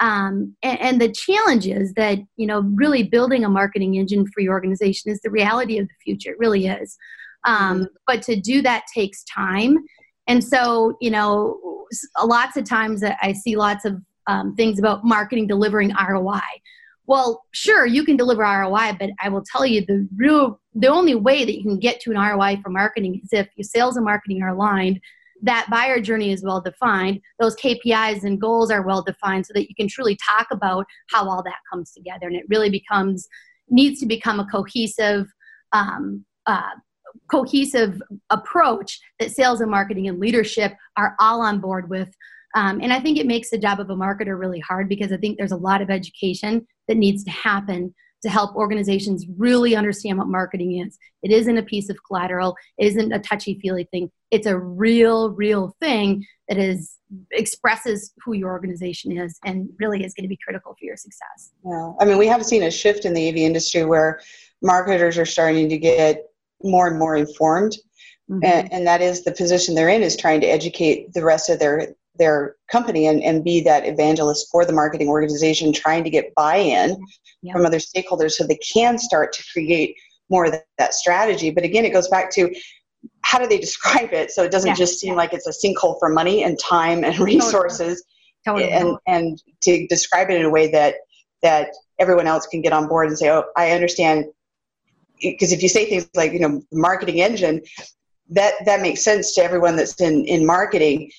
Um, 0.00 0.54
and, 0.62 0.80
and 0.80 1.00
the 1.00 1.10
challenge 1.12 1.66
is 1.66 1.92
that, 1.94 2.18
you 2.36 2.46
know, 2.46 2.60
really 2.74 3.02
building 3.02 3.44
a 3.44 3.48
marketing 3.48 3.94
engine 3.94 4.26
for 4.26 4.40
your 4.40 4.52
organization 4.52 5.10
is 5.10 5.20
the 5.22 5.30
reality 5.30 5.78
of 5.78 5.88
the 5.88 5.94
future. 6.04 6.32
It 6.32 6.38
really 6.38 6.66
is. 6.66 6.96
Um, 7.44 7.88
But 8.06 8.22
to 8.22 8.36
do 8.40 8.62
that 8.62 8.84
takes 8.94 9.24
time. 9.24 9.78
And 10.26 10.42
so, 10.42 10.96
you 11.00 11.10
know, 11.10 11.86
lots 12.22 12.56
of 12.56 12.64
times 12.64 13.02
I 13.02 13.16
I 13.22 13.32
see 13.32 13.56
lots 13.56 13.84
of 13.84 14.00
um, 14.26 14.54
things 14.56 14.78
about 14.78 15.04
marketing 15.04 15.46
delivering 15.46 15.92
ROI. 15.94 16.40
Well, 17.08 17.46
sure, 17.52 17.86
you 17.86 18.04
can 18.04 18.18
deliver 18.18 18.42
ROI, 18.42 18.98
but 19.00 19.08
I 19.18 19.30
will 19.30 19.42
tell 19.42 19.64
you 19.64 19.80
the 19.80 20.06
real, 20.14 20.60
the 20.74 20.88
only 20.88 21.14
way 21.14 21.42
that 21.42 21.56
you 21.56 21.62
can 21.62 21.78
get 21.78 22.00
to 22.00 22.10
an 22.10 22.18
ROI 22.18 22.60
for 22.62 22.68
marketing 22.68 23.22
is 23.24 23.30
if 23.32 23.48
your 23.56 23.64
sales 23.64 23.96
and 23.96 24.04
marketing 24.04 24.42
are 24.42 24.50
aligned, 24.50 25.00
that 25.40 25.68
buyer 25.70 26.02
journey 26.02 26.32
is 26.32 26.44
well 26.44 26.60
defined, 26.60 27.20
those 27.40 27.56
KPIs 27.56 28.24
and 28.24 28.38
goals 28.38 28.70
are 28.70 28.82
well 28.82 29.02
defined, 29.02 29.46
so 29.46 29.52
that 29.54 29.70
you 29.70 29.74
can 29.74 29.88
truly 29.88 30.18
talk 30.22 30.48
about 30.50 30.84
how 31.10 31.26
all 31.26 31.42
that 31.44 31.56
comes 31.72 31.92
together, 31.92 32.26
and 32.26 32.36
it 32.36 32.44
really 32.50 32.68
becomes 32.68 33.26
needs 33.70 34.00
to 34.00 34.06
become 34.06 34.38
a 34.38 34.46
cohesive. 34.46 35.26
Um, 35.72 36.24
uh, 36.46 36.70
cohesive 37.30 38.00
approach 38.30 39.00
that 39.18 39.30
sales 39.30 39.60
and 39.60 39.70
marketing 39.70 40.08
and 40.08 40.18
leadership 40.18 40.74
are 40.96 41.14
all 41.20 41.40
on 41.40 41.58
board 41.58 41.88
with 41.88 42.08
um, 42.54 42.80
and 42.80 42.92
I 42.92 43.00
think 43.00 43.18
it 43.18 43.26
makes 43.26 43.50
the 43.50 43.58
job 43.58 43.80
of 43.80 43.90
a 43.90 43.94
marketer 43.94 44.38
really 44.38 44.60
hard 44.60 44.88
because 44.88 45.12
I 45.12 45.18
think 45.18 45.36
there's 45.36 45.52
a 45.52 45.56
lot 45.56 45.82
of 45.82 45.90
education 45.90 46.66
that 46.88 46.96
needs 46.96 47.22
to 47.24 47.30
happen 47.30 47.94
to 48.22 48.28
help 48.28 48.56
organizations 48.56 49.26
really 49.36 49.76
understand 49.76 50.18
what 50.18 50.26
marketing 50.26 50.84
is. 50.84 50.98
It 51.22 51.30
isn't 51.30 51.56
a 51.56 51.62
piece 51.62 51.88
of 51.88 51.96
collateral, 52.04 52.56
it 52.76 52.86
isn't 52.86 53.12
a 53.12 53.20
touchy 53.20 53.58
feely 53.60 53.84
thing. 53.92 54.10
It's 54.32 54.46
a 54.46 54.58
real, 54.58 55.30
real 55.30 55.76
thing 55.80 56.26
that 56.48 56.58
is 56.58 56.96
expresses 57.30 58.12
who 58.24 58.32
your 58.32 58.50
organization 58.50 59.16
is 59.16 59.38
and 59.44 59.68
really 59.78 60.04
is 60.04 60.14
going 60.14 60.24
to 60.24 60.28
be 60.28 60.38
critical 60.44 60.72
for 60.78 60.84
your 60.84 60.96
success. 60.96 61.52
Yeah, 61.64 61.92
I 62.00 62.04
mean, 62.04 62.18
we 62.18 62.26
have 62.26 62.44
seen 62.44 62.64
a 62.64 62.70
shift 62.70 63.04
in 63.04 63.14
the 63.14 63.28
AV 63.28 63.36
industry 63.36 63.84
where 63.84 64.20
marketers 64.62 65.16
are 65.16 65.24
starting 65.24 65.68
to 65.68 65.78
get 65.78 66.24
more 66.62 66.88
and 66.88 66.98
more 66.98 67.16
informed, 67.16 67.76
Mhm. 68.28 68.44
and, 68.44 68.72
and 68.72 68.86
that 68.86 69.00
is 69.00 69.24
the 69.24 69.32
position 69.32 69.74
they're 69.74 69.88
in 69.88 70.02
is 70.02 70.16
trying 70.16 70.40
to 70.42 70.46
educate 70.46 71.14
the 71.14 71.24
rest 71.24 71.48
of 71.48 71.58
their 71.60 71.94
their 72.18 72.56
company 72.70 73.06
and, 73.06 73.22
and 73.22 73.44
be 73.44 73.60
that 73.62 73.86
evangelist 73.86 74.48
for 74.50 74.64
the 74.64 74.72
marketing 74.72 75.08
organization, 75.08 75.72
trying 75.72 76.04
to 76.04 76.10
get 76.10 76.34
buy-in 76.34 76.96
Yeah. 77.42 77.52
from 77.52 77.64
other 77.66 77.78
stakeholders 77.78 78.32
so 78.32 78.44
they 78.46 78.56
can 78.58 78.98
start 78.98 79.32
to 79.34 79.44
create 79.52 79.94
more 80.30 80.46
of 80.46 80.52
that, 80.52 80.66
that 80.78 80.94
strategy. 80.94 81.50
But 81.50 81.64
again, 81.64 81.84
it 81.84 81.90
goes 81.92 82.08
back 82.08 82.30
to 82.32 82.52
how 83.22 83.38
do 83.38 83.46
they 83.46 83.58
describe 83.68 84.12
it 84.12 84.30
so 84.30 84.42
it 84.42 84.50
doesn't 84.50 84.68
Yeah. 84.70 84.74
just 84.74 84.98
seem 85.00 85.14
like 85.14 85.32
it's 85.32 85.46
a 85.46 85.52
sinkhole 85.66 85.98
for 85.98 86.08
money 86.08 86.42
and 86.44 86.58
time 86.58 87.04
and 87.04 87.18
resources 87.32 88.04
Totally. 88.46 88.70
and 88.70 88.96
and 89.06 89.42
to 89.62 89.86
describe 89.88 90.30
it 90.30 90.36
in 90.40 90.44
a 90.46 90.50
way 90.50 90.70
that 90.70 90.94
that 91.42 91.70
everyone 91.98 92.26
else 92.26 92.46
can 92.46 92.62
get 92.62 92.72
on 92.72 92.88
board 92.88 93.08
and 93.08 93.18
say 93.18 93.28
oh 93.30 93.44
i 93.56 93.72
understand 93.72 94.24
because 95.20 95.52
if 95.52 95.62
you 95.62 95.68
say 95.68 95.84
things 95.84 96.08
like 96.14 96.32
you 96.32 96.38
know 96.40 96.62
marketing 96.72 97.20
engine 97.20 97.60
that 98.30 98.54
that 98.64 98.80
makes 98.80 99.02
sense 99.02 99.34
to 99.34 99.42
everyone 99.42 99.76
that's 99.76 100.00
in 100.00 100.24
in 100.24 100.46
marketing 100.46 101.10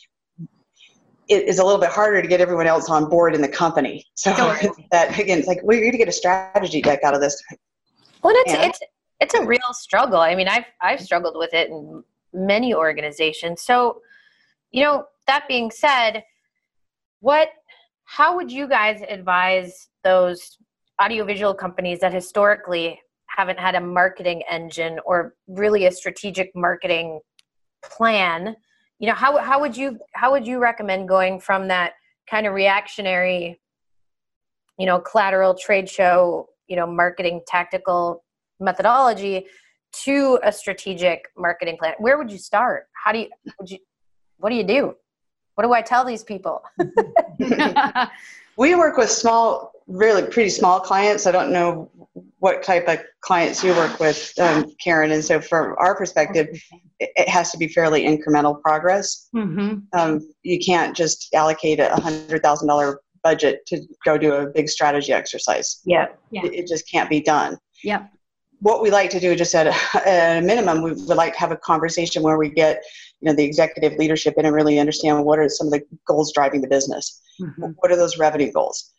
it 1.30 1.48
is 1.48 1.60
a 1.60 1.64
little 1.64 1.80
bit 1.80 1.90
harder 1.90 2.22
to 2.22 2.28
get 2.28 2.42
everyone 2.42 2.68
else 2.68 2.90
on 2.90 3.10
board 3.10 3.34
in 3.36 3.42
the 3.42 3.48
company 3.48 4.06
so 4.16 4.31
that 4.92 5.18
again 5.20 5.40
it's 5.40 5.48
like 5.48 5.60
we're 5.64 5.80
going 5.80 5.92
to 5.92 5.98
get 5.98 6.08
a 6.08 6.12
strategy 6.12 6.81
deck 6.81 7.04
out 7.04 7.14
of 7.14 7.22
this 7.22 7.42
Well, 8.22 8.34
it's 8.36 8.53
it's 8.53 8.80
it's 9.20 9.34
a 9.34 9.46
real 9.46 9.60
struggle. 9.72 10.20
I 10.20 10.36
mean, 10.36 10.48
I've 10.48 10.65
I've 10.82 11.01
struggled 11.01 11.36
with 11.38 11.53
it 11.53 11.70
in 11.70 12.03
many 12.34 12.74
organizations. 12.74 13.62
So, 13.62 14.01
you 14.72 14.84
know, 14.84 15.06
that 15.27 15.48
being 15.48 15.72
said, 15.72 16.24
what 17.20 17.50
how 18.06 18.36
would 18.36 18.51
you 18.51 18.68
guys 18.68 19.01
advise 19.08 19.89
those 20.03 20.58
audiovisual 21.01 21.53
companies 21.53 22.00
that 22.00 22.13
historically 22.13 23.00
haven't 23.27 23.60
had 23.60 23.75
a 23.75 23.82
marketing 23.82 24.42
engine 24.50 25.00
or 25.06 25.36
really 25.48 25.86
a 25.86 25.92
strategic 25.92 26.56
marketing 26.56 27.20
plan? 27.84 28.56
You 29.00 29.08
know, 29.08 29.15
how 29.15 29.38
how 29.38 29.60
would 29.62 29.75
you 29.75 30.00
how 30.13 30.32
would 30.32 30.46
you 30.46 30.60
recommend 30.60 31.08
going 31.08 31.39
from 31.39 31.68
that 31.70 31.94
kind 32.29 32.46
of 32.46 32.53
reactionary 32.53 33.60
you 34.79 34.86
know, 34.86 35.00
collateral 35.00 35.53
trade 35.53 35.89
show, 35.89 36.48
you 36.68 36.75
know, 36.77 36.88
marketing 36.88 37.41
tactical 37.46 38.24
methodology 38.62 39.46
to 39.91 40.39
a 40.41 40.51
strategic 40.51 41.25
marketing 41.38 41.77
plan? 41.77 41.94
Where 42.00 42.18
would 42.18 42.32
you 42.32 42.38
start? 42.38 42.86
How 42.94 43.12
do 43.12 43.20
you 43.20 43.27
would 43.60 43.70
you 43.70 43.77
what 44.38 44.50
do 44.50 44.56
you 44.56 44.63
do? 44.63 44.96
What 45.56 45.65
do 45.65 45.74
i 45.74 45.82
tell 45.82 46.06
these 46.06 46.24
people? 46.24 46.63
We 48.58 48.75
work 48.75 48.98
with 48.98 49.10
small 49.10 49.72
really 49.88 50.24
pretty 50.24 50.50
small 50.50 50.82
clients. 50.82 51.25
I 51.25 51.32
don't 51.32 51.53
know 51.53 51.89
what 52.39 52.62
type 52.62 52.89
of 52.89 53.00
clients 53.22 53.63
you 53.63 53.72
work 53.72 54.01
with 54.01 54.34
um, 54.38 54.74
karen 54.84 55.12
and 55.12 55.24
so 55.24 55.39
from 55.39 55.75
our 55.77 55.96
perspective 55.96 56.62
it, 57.00 57.10
it 57.15 57.29
has 57.29 57.51
to 57.51 57.58
be 57.58 57.68
fairly 57.68 58.03
incremental 58.03 58.62
progress 58.62 59.29
Mhm. 59.36 59.84
um, 59.94 60.27
you 60.44 60.60
can't 60.60 60.96
just 60.96 61.34
allocate 61.34 61.79
a 61.79 61.96
hundred 61.96 62.41
thousand 62.44 62.68
dollar 62.68 63.01
budget 63.24 63.65
to 63.68 63.82
go 64.06 64.18
do 64.18 64.34
a 64.34 64.48
big 64.48 64.70
strategy 64.70 65.12
exercise 65.13 65.82
yeah 65.86 66.08
Yeah. 66.32 66.46
it, 66.46 66.53
it 66.53 66.68
just 66.68 66.89
can't 66.89 67.10
be 67.10 67.22
done 67.22 67.58
Yep. 67.84 68.10
what 68.62 68.82
we 68.82 68.91
like 68.91 69.10
to 69.12 69.20
do 69.20 69.36
just 69.36 69.56
at 69.56 69.68
a, 69.68 70.08
at 70.08 70.38
a 70.44 70.46
minimum 70.46 70.82
we 70.82 70.91
would 70.94 71.18
like 71.18 71.34
to 71.34 71.39
have 71.39 71.51
a 71.51 71.58
conversation 71.58 72.24
where 72.24 72.38
we 72.38 72.50
get 72.50 72.82
you 73.22 73.27
know 73.27 73.34
the 73.36 73.44
executive 73.44 73.94
leadership 73.98 74.36
in 74.38 74.46
and 74.46 74.56
really 74.56 74.79
understand 74.79 75.24
what 75.25 75.39
are 75.39 75.50
some 75.50 75.68
of 75.68 75.74
the 75.74 75.82
goals 76.08 76.32
driving 76.34 76.62
the 76.62 76.68
business 76.68 77.22
Mhm. 77.41 77.75
what 77.79 77.91
are 77.91 77.96
those 77.98 78.18
revenue 78.18 78.51
goals 78.51 78.94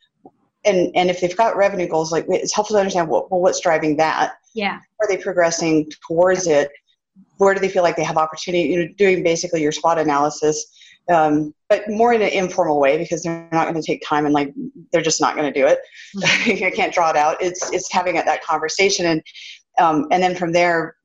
and 0.65 0.91
and 0.95 1.09
if 1.11 1.21
they've 1.21 1.37
got 1.37 1.57
revenue 1.57 1.89
goals 1.89 2.13
like 2.13 2.27
it's 2.29 2.55
helpful 2.55 2.75
to 2.77 2.81
understand 2.81 3.09
what, 3.09 3.31
well, 3.31 3.41
what's 3.41 3.61
driving 3.61 3.97
that 3.97 4.35
Yeah. 4.55 4.79
are 5.01 5.09
they 5.09 5.17
progressing 5.17 5.91
towards 6.07 6.47
it 6.47 6.71
where 7.41 7.55
do 7.55 7.61
they 7.61 7.69
feel 7.69 7.83
like 7.83 7.97
they 7.97 8.05
have 8.05 8.17
opportunity 8.17 8.69
you 8.69 8.79
know 8.79 8.89
doing 8.99 9.23
basically 9.23 9.63
your 9.63 9.73
SWOT 9.73 9.99
analysis 9.99 10.67
um, 11.11 11.55
but 11.69 11.89
more 11.89 12.13
in 12.13 12.23
an 12.23 12.29
informal 12.29 12.79
way 12.79 12.97
because 12.99 13.23
they're 13.23 13.49
not 13.53 13.69
going 13.69 13.81
to 13.81 13.87
take 13.87 14.03
time 14.07 14.27
and 14.27 14.35
like 14.35 14.53
they're 14.93 15.03
just 15.03 15.21
not 15.21 15.35
going 15.35 15.53
to 15.53 15.61
do 15.61 15.67
it. 15.67 15.81
Mm-hmm. 16.17 16.65
I 16.67 16.71
can't 16.71 16.93
draw 16.93 17.11
it 17.11 17.17
out. 17.17 17.37
It's 17.41 17.73
it's 17.73 17.91
having 17.91 18.15
that 18.15 18.45
conversation 18.45 19.07
and 19.07 19.23
um, 19.81 20.07
and 20.11 20.23
then 20.23 20.37
from 20.37 20.53
there 20.53 20.97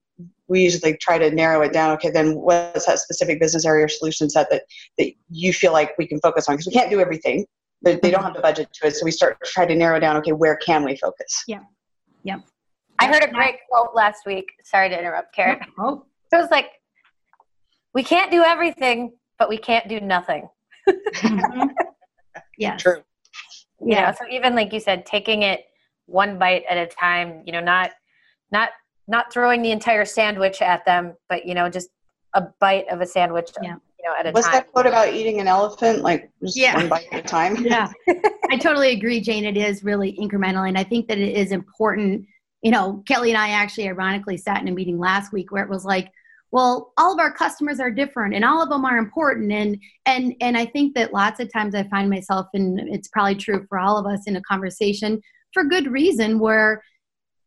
we 0.48 0.62
usually 0.62 0.96
try 0.98 1.18
to 1.18 1.32
narrow 1.32 1.62
it 1.62 1.74
down. 1.74 1.92
Okay, 1.94 2.12
then 2.12 2.36
what's 2.36 2.86
that 2.86 3.00
specific 3.00 3.40
business 3.40 3.66
area 3.66 3.86
or 3.86 3.88
solution 3.88 4.30
set 4.30 4.50
that 4.52 4.64
that 4.98 5.12
you 5.30 5.54
feel 5.54 5.74
like 5.74 5.98
we 5.98 6.08
can 6.08 6.20
focus 6.20 6.48
on 6.48 6.56
because 6.56 6.68
we 6.68 6.74
can't 6.74 6.92
do 6.92 7.00
everything. 7.00 7.46
They, 7.82 8.00
they 8.02 8.12
don't 8.12 8.24
have 8.24 8.34
the 8.34 8.42
budget 8.42 8.70
to 8.74 8.88
it, 8.88 8.96
so 8.96 9.06
we 9.06 9.12
start 9.12 9.38
to 9.44 9.52
try 9.52 9.66
to 9.66 9.76
narrow 9.76 10.00
down. 10.00 10.18
Okay, 10.18 10.32
where 10.32 10.56
can 10.58 10.84
we 10.84 10.96
focus? 10.98 11.44
Yeah, 11.48 11.60
yeah. 12.24 12.38
I 13.00 13.08
heard 13.08 13.24
a 13.24 13.32
great 13.32 13.56
quote 13.70 13.94
last 13.94 14.26
week. 14.26 14.46
Sorry 14.64 14.90
to 14.90 14.98
interrupt, 14.98 15.36
Karen. 15.36 15.60
Oh, 15.78 16.06
it 16.32 16.38
was 16.38 16.52
like, 16.52 16.70
"We 17.94 18.04
can't 18.04 18.32
do 18.32 18.44
everything, 18.44 19.14
but 19.40 19.50
we 19.50 19.58
can't 19.58 19.88
do 19.88 20.00
nothing." 20.00 20.50
mm-hmm. 20.90 21.70
yeah, 22.58 22.78
true. 22.78 23.04
You 23.82 23.92
yeah. 23.92 24.12
know, 24.12 24.16
so 24.18 24.26
even 24.30 24.56
like 24.56 24.74
you 24.74 24.80
said, 24.80 25.06
taking 25.06 25.44
it 25.44 25.66
one 26.06 26.38
bite 26.40 26.64
at 26.70 26.78
a 26.78 26.88
time. 26.88 27.44
You 27.46 27.54
know, 27.54 27.62
not 27.62 27.92
not 28.52 28.70
not 29.08 29.32
throwing 29.32 29.62
the 29.62 29.72
entire 29.72 30.06
sandwich 30.06 30.62
at 30.62 30.86
them, 30.86 31.16
but 31.30 31.46
you 31.46 31.54
know, 31.54 31.70
just 31.70 31.90
a 32.34 32.44
bite 32.60 32.88
of 32.90 33.02
a 33.02 33.06
sandwich. 33.06 33.52
Yeah. 33.62 33.76
You 34.00 34.12
know, 34.12 34.16
at 34.18 34.22
a 34.22 34.24
time. 34.26 34.34
What's 34.34 34.48
time. 34.48 34.54
that 34.54 34.72
quote 34.72 34.86
about 34.86 35.14
eating 35.14 35.40
an 35.40 35.48
elephant? 35.48 36.02
Like 36.02 36.30
just 36.44 36.58
yeah. 36.58 36.76
one 36.76 36.90
bite 36.90 37.08
at 37.12 37.20
a 37.20 37.24
time. 37.24 37.56
yeah, 37.66 37.92
I 38.50 38.58
totally 38.58 38.92
agree, 38.92 39.20
Jane. 39.20 39.46
It 39.46 39.58
is 39.58 39.84
really 39.84 40.18
incremental, 40.20 40.68
and 40.68 40.78
I 40.78 40.84
think 40.84 41.08
that 41.08 41.18
it 41.18 41.36
is 41.36 41.52
important. 41.52 42.26
You 42.66 42.72
know, 42.72 43.04
Kelly 43.08 43.30
and 43.30 43.38
I 43.38 43.50
actually, 43.50 43.88
ironically, 43.88 44.38
sat 44.38 44.62
in 44.62 44.68
a 44.68 44.72
meeting 44.72 44.98
last 44.98 45.32
week 45.32 45.52
where 45.52 45.64
it 45.64 45.70
was 45.70 45.86
like, 45.86 46.12
well 46.52 46.94
all 46.98 47.12
of 47.12 47.20
our 47.20 47.34
customers 47.34 47.82
are 47.82 47.92
different 47.92 48.34
and 48.34 48.46
all 48.46 48.62
of 48.62 48.70
them 48.70 48.86
are 48.86 48.98
important. 48.98 49.52
And 49.52 49.78
and 50.06 50.34
and 50.40 50.58
i 50.58 50.66
think 50.66 50.96
that 50.96 51.14
lots 51.14 51.40
of 51.42 51.52
times 51.52 51.76
i 51.76 51.84
find 51.84 52.10
myself 52.10 52.48
and 52.54 52.80
it's 52.80 53.10
probably 53.10 53.36
true 53.36 53.66
for 53.68 53.78
all 53.78 53.98
of 53.98 54.06
us 54.06 54.22
in 54.26 54.38
a 54.38 54.42
conversation 54.44 55.22
for 55.54 55.66
good 55.66 55.88
reason 55.92 56.40
where 56.40 56.82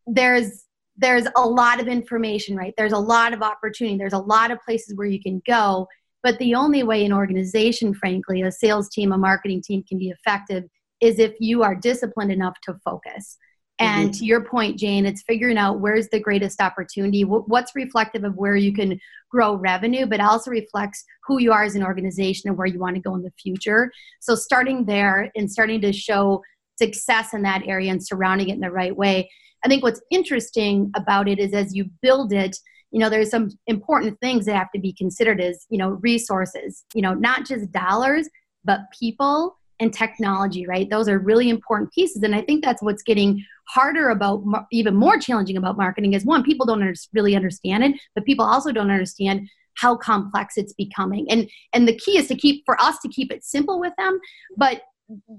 there's 0.05 0.65
there's 0.97 1.27
a 1.35 1.47
lot 1.47 1.79
of 1.79 1.87
information 1.87 2.55
right? 2.55 2.73
There's 2.77 2.91
a 2.91 2.99
lot 2.99 3.33
of 3.33 3.41
opportunity. 3.41 3.97
There's 3.97 4.13
a 4.13 4.19
lot 4.19 4.51
of 4.51 4.59
places 4.61 4.95
where 4.95 5.07
you 5.07 5.21
can 5.21 5.41
go. 5.47 5.87
But 6.23 6.37
the 6.39 6.53
only 6.53 6.83
way 6.83 7.05
an 7.05 7.13
organization 7.13 7.93
frankly 7.93 8.41
a 8.41 8.51
sales 8.51 8.89
team 8.89 9.11
a 9.11 9.17
marketing 9.17 9.63
team 9.63 9.83
can 9.89 9.97
be 9.97 10.09
effective 10.09 10.65
is 10.99 11.17
if 11.17 11.33
you 11.39 11.63
are 11.63 11.73
disciplined 11.73 12.31
enough 12.31 12.57
to 12.63 12.75
focus 12.85 13.37
and 13.79 14.09
mm-hmm. 14.09 14.19
to 14.19 14.25
your 14.25 14.43
point, 14.43 14.77
Jane, 14.77 15.05
it's 15.05 15.23
figuring 15.23 15.57
out 15.57 15.79
where's 15.79 16.09
the 16.09 16.19
greatest 16.19 16.61
opportunity, 16.61 17.23
what's 17.23 17.75
reflective 17.75 18.25
of 18.25 18.35
where 18.35 18.57
you 18.57 18.73
can 18.73 18.99
grow 19.31 19.55
revenue, 19.55 20.05
but 20.05 20.19
also 20.19 20.51
reflects 20.51 21.03
who 21.25 21.39
you 21.39 21.53
are 21.53 21.63
as 21.63 21.75
an 21.75 21.83
organization 21.83 22.49
and 22.49 22.57
where 22.57 22.67
you 22.67 22.79
want 22.79 22.95
to 22.95 23.01
go 23.01 23.15
in 23.15 23.21
the 23.21 23.31
future. 23.41 23.91
So 24.19 24.35
starting 24.35 24.85
there 24.85 25.31
and 25.35 25.49
starting 25.49 25.79
to 25.81 25.93
show 25.93 26.41
success 26.77 27.33
in 27.33 27.41
that 27.43 27.67
area 27.67 27.91
and 27.91 28.05
surrounding 28.05 28.49
it 28.49 28.55
in 28.55 28.61
the 28.61 28.71
right 28.71 28.95
way. 28.95 29.29
I 29.63 29.67
think 29.67 29.83
what's 29.83 30.01
interesting 30.11 30.91
about 30.95 31.27
it 31.27 31.39
is 31.39 31.53
as 31.53 31.75
you 31.75 31.85
build 32.01 32.33
it, 32.33 32.57
you 32.91 32.99
know, 32.99 33.09
there's 33.09 33.29
some 33.29 33.49
important 33.67 34.19
things 34.19 34.45
that 34.45 34.55
have 34.55 34.71
to 34.71 34.79
be 34.79 34.93
considered 34.93 35.39
as, 35.39 35.65
you 35.69 35.77
know, 35.77 35.99
resources, 36.01 36.85
you 36.93 37.01
know, 37.01 37.13
not 37.13 37.45
just 37.45 37.71
dollars, 37.71 38.27
but 38.65 38.81
people 38.97 39.58
and 39.79 39.93
technology, 39.93 40.65
right? 40.67 40.89
Those 40.89 41.07
are 41.07 41.19
really 41.19 41.49
important 41.49 41.91
pieces. 41.93 42.21
And 42.23 42.35
I 42.35 42.41
think 42.41 42.63
that's 42.63 42.81
what's 42.81 43.03
getting 43.03 43.43
harder 43.69 44.09
about, 44.09 44.43
even 44.71 44.95
more 44.95 45.17
challenging 45.17 45.57
about 45.57 45.77
marketing 45.77 46.13
is 46.13 46.25
one, 46.25 46.43
people 46.43 46.65
don't 46.65 46.97
really 47.13 47.35
understand 47.35 47.83
it, 47.83 47.99
but 48.15 48.25
people 48.25 48.45
also 48.45 48.71
don't 48.71 48.91
understand 48.91 49.47
how 49.77 49.95
complex 49.95 50.57
it's 50.57 50.73
becoming. 50.73 51.25
And 51.29 51.49
and 51.73 51.87
the 51.87 51.95
key 51.95 52.17
is 52.17 52.27
to 52.27 52.35
keep 52.35 52.63
for 52.65 52.79
us 52.81 52.97
to 52.99 53.07
keep 53.07 53.31
it 53.31 53.43
simple 53.45 53.79
with 53.79 53.93
them, 53.97 54.19
but 54.57 54.81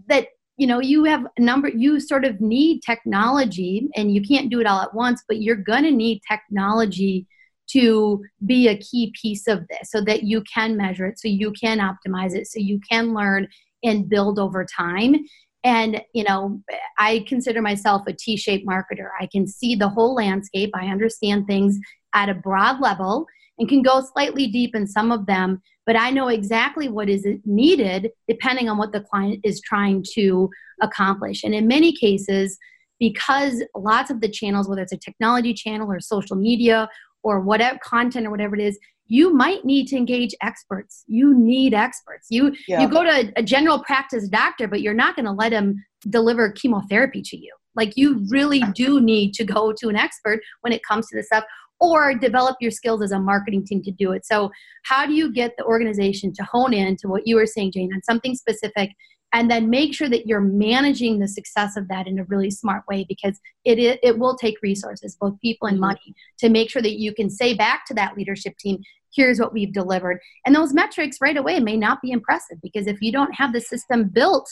that 0.08 0.28
you 0.56 0.66
know 0.66 0.80
you 0.80 1.04
have 1.04 1.26
a 1.36 1.40
number 1.40 1.68
you 1.68 2.00
sort 2.00 2.24
of 2.24 2.40
need 2.40 2.80
technology 2.82 3.88
and 3.96 4.14
you 4.14 4.22
can't 4.22 4.50
do 4.50 4.60
it 4.60 4.66
all 4.66 4.80
at 4.80 4.94
once 4.94 5.22
but 5.26 5.40
you're 5.40 5.56
going 5.56 5.84
to 5.84 5.90
need 5.90 6.20
technology 6.28 7.26
to 7.68 8.22
be 8.44 8.68
a 8.68 8.76
key 8.76 9.14
piece 9.20 9.46
of 9.46 9.60
this 9.68 9.90
so 9.90 10.02
that 10.02 10.24
you 10.24 10.42
can 10.42 10.76
measure 10.76 11.06
it 11.06 11.18
so 11.18 11.28
you 11.28 11.52
can 11.52 11.78
optimize 11.78 12.34
it 12.34 12.46
so 12.46 12.58
you 12.58 12.80
can 12.90 13.14
learn 13.14 13.48
and 13.82 14.08
build 14.08 14.38
over 14.38 14.64
time. 14.64 15.16
And 15.62 16.02
you 16.14 16.24
know 16.24 16.62
i 16.98 17.24
consider 17.28 17.60
myself 17.60 18.02
a 18.06 18.12
t-shaped 18.12 18.66
marketer. 18.66 19.08
I 19.20 19.26
can 19.26 19.46
see 19.46 19.74
the 19.74 19.88
whole 19.88 20.14
landscape. 20.14 20.70
I 20.74 20.86
understand 20.86 21.46
things 21.46 21.78
at 22.14 22.28
a 22.28 22.34
broad 22.34 22.80
level 22.80 23.26
and 23.58 23.68
can 23.68 23.82
go 23.82 24.00
slightly 24.00 24.46
deep 24.46 24.74
in 24.74 24.86
some 24.86 25.12
of 25.12 25.26
them 25.26 25.60
but 25.86 25.96
i 25.96 26.10
know 26.10 26.28
exactly 26.28 26.88
what 26.88 27.08
is 27.08 27.26
needed 27.44 28.10
depending 28.26 28.68
on 28.68 28.78
what 28.78 28.92
the 28.92 29.02
client 29.02 29.38
is 29.44 29.60
trying 29.60 30.04
to 30.14 30.48
accomplish. 30.80 31.44
And 31.44 31.54
in 31.54 31.68
many 31.68 31.94
cases 31.94 32.58
because 32.98 33.62
lots 33.74 34.10
of 34.10 34.20
the 34.20 34.28
channels 34.28 34.68
whether 34.68 34.82
it's 34.82 34.92
a 34.92 34.96
technology 34.96 35.54
channel 35.54 35.90
or 35.90 36.00
social 36.00 36.36
media 36.36 36.88
or 37.22 37.40
whatever 37.40 37.78
content 37.82 38.26
or 38.26 38.30
whatever 38.30 38.56
it 38.56 38.62
is 38.62 38.78
you 39.10 39.34
might 39.34 39.64
need 39.64 39.88
to 39.88 39.96
engage 39.96 40.34
experts. 40.40 41.04
You 41.08 41.36
need 41.36 41.74
experts. 41.74 42.28
You 42.30 42.54
yeah. 42.68 42.80
you 42.80 42.88
go 42.88 43.02
to 43.02 43.32
a 43.36 43.42
general 43.42 43.80
practice 43.80 44.28
doctor 44.28 44.68
but 44.68 44.80
you're 44.80 44.94
not 44.94 45.16
going 45.16 45.26
to 45.26 45.32
let 45.32 45.52
him 45.52 45.84
deliver 46.08 46.50
chemotherapy 46.52 47.20
to 47.22 47.36
you. 47.36 47.52
Like 47.74 47.96
you 47.96 48.24
really 48.28 48.62
do 48.74 49.00
need 49.00 49.34
to 49.34 49.44
go 49.44 49.72
to 49.72 49.88
an 49.88 49.96
expert 49.96 50.40
when 50.60 50.72
it 50.72 50.80
comes 50.88 51.08
to 51.08 51.16
this 51.16 51.26
stuff 51.26 51.44
or 51.80 52.14
develop 52.14 52.56
your 52.60 52.70
skills 52.70 53.02
as 53.02 53.10
a 53.10 53.18
marketing 53.18 53.66
team 53.66 53.82
to 53.82 53.90
do 53.90 54.12
it. 54.12 54.24
So 54.24 54.50
how 54.84 55.06
do 55.06 55.12
you 55.12 55.32
get 55.32 55.54
the 55.58 55.64
organization 55.64 56.32
to 56.34 56.44
hone 56.44 56.72
in 56.72 56.96
to 56.98 57.08
what 57.08 57.26
you 57.26 57.34
were 57.34 57.46
saying 57.46 57.72
jane 57.72 57.90
on 57.92 58.02
something 58.02 58.36
specific 58.36 58.90
and 59.32 59.50
then 59.50 59.70
make 59.70 59.94
sure 59.94 60.08
that 60.08 60.26
you're 60.26 60.40
managing 60.40 61.18
the 61.18 61.28
success 61.28 61.76
of 61.76 61.88
that 61.88 62.06
in 62.06 62.18
a 62.18 62.24
really 62.24 62.50
smart 62.50 62.82
way 62.88 63.04
because 63.08 63.38
it, 63.64 63.78
it, 63.78 64.00
it 64.02 64.18
will 64.18 64.36
take 64.36 64.56
resources 64.62 65.16
both 65.20 65.38
people 65.40 65.68
and 65.68 65.76
mm-hmm. 65.76 65.86
money 65.86 66.14
to 66.38 66.48
make 66.48 66.70
sure 66.70 66.82
that 66.82 66.98
you 66.98 67.14
can 67.14 67.30
say 67.30 67.54
back 67.54 67.86
to 67.86 67.94
that 67.94 68.16
leadership 68.16 68.56
team 68.58 68.78
here's 69.14 69.40
what 69.40 69.52
we've 69.52 69.72
delivered 69.72 70.20
and 70.46 70.54
those 70.54 70.72
metrics 70.72 71.18
right 71.20 71.36
away 71.36 71.58
may 71.60 71.76
not 71.76 72.00
be 72.00 72.10
impressive 72.10 72.58
because 72.62 72.86
if 72.86 73.00
you 73.00 73.10
don't 73.10 73.34
have 73.34 73.52
the 73.52 73.60
system 73.60 74.08
built 74.08 74.48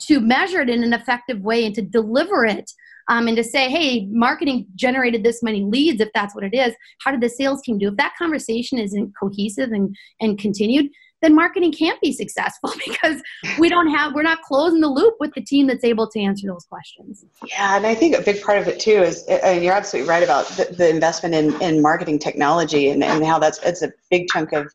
to 0.00 0.20
measure 0.20 0.60
it 0.60 0.70
in 0.70 0.82
an 0.82 0.92
effective 0.92 1.40
way 1.40 1.64
and 1.64 1.74
to 1.74 1.82
deliver 1.82 2.44
it 2.44 2.70
um, 3.10 3.28
and 3.28 3.36
to 3.36 3.44
say 3.44 3.68
hey 3.68 4.06
marketing 4.10 4.66
generated 4.74 5.22
this 5.22 5.42
many 5.42 5.62
leads 5.62 6.00
if 6.00 6.08
that's 6.14 6.34
what 6.34 6.44
it 6.44 6.54
is 6.54 6.74
how 7.04 7.10
did 7.10 7.20
the 7.20 7.28
sales 7.28 7.60
team 7.62 7.78
do 7.78 7.88
if 7.88 7.96
that 7.96 8.14
conversation 8.18 8.78
isn't 8.78 9.12
cohesive 9.20 9.72
and, 9.72 9.94
and 10.20 10.38
continued 10.38 10.86
then 11.20 11.34
marketing 11.34 11.72
can't 11.72 12.00
be 12.00 12.12
successful 12.12 12.72
because 12.86 13.22
we 13.58 13.68
don't 13.68 13.88
have 13.88 14.14
we're 14.14 14.22
not 14.22 14.42
closing 14.42 14.80
the 14.80 14.88
loop 14.88 15.14
with 15.20 15.32
the 15.34 15.40
team 15.40 15.66
that's 15.66 15.84
able 15.84 16.08
to 16.08 16.20
answer 16.20 16.46
those 16.46 16.64
questions 16.64 17.24
yeah 17.46 17.76
and 17.76 17.86
i 17.86 17.94
think 17.94 18.16
a 18.16 18.22
big 18.22 18.42
part 18.42 18.58
of 18.58 18.68
it 18.68 18.80
too 18.80 19.02
is 19.02 19.24
and 19.26 19.64
you're 19.64 19.74
absolutely 19.74 20.08
right 20.08 20.22
about 20.22 20.46
the, 20.50 20.64
the 20.76 20.88
investment 20.88 21.34
in, 21.34 21.60
in 21.62 21.82
marketing 21.82 22.18
technology 22.18 22.90
and, 22.90 23.02
and 23.02 23.24
how 23.24 23.38
that's 23.38 23.58
it's 23.62 23.82
a 23.82 23.92
big 24.10 24.26
chunk 24.32 24.52
of 24.52 24.72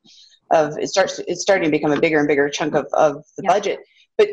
of 0.52 0.78
it 0.78 0.88
starts 0.88 1.20
it's 1.28 1.42
starting 1.42 1.66
to 1.66 1.72
become 1.72 1.92
a 1.92 2.00
bigger 2.00 2.20
and 2.20 2.28
bigger 2.28 2.50
chunk 2.50 2.76
of, 2.76 2.86
of 2.94 3.24
the 3.38 3.44
yep. 3.44 3.54
budget 3.54 3.80
but 4.18 4.28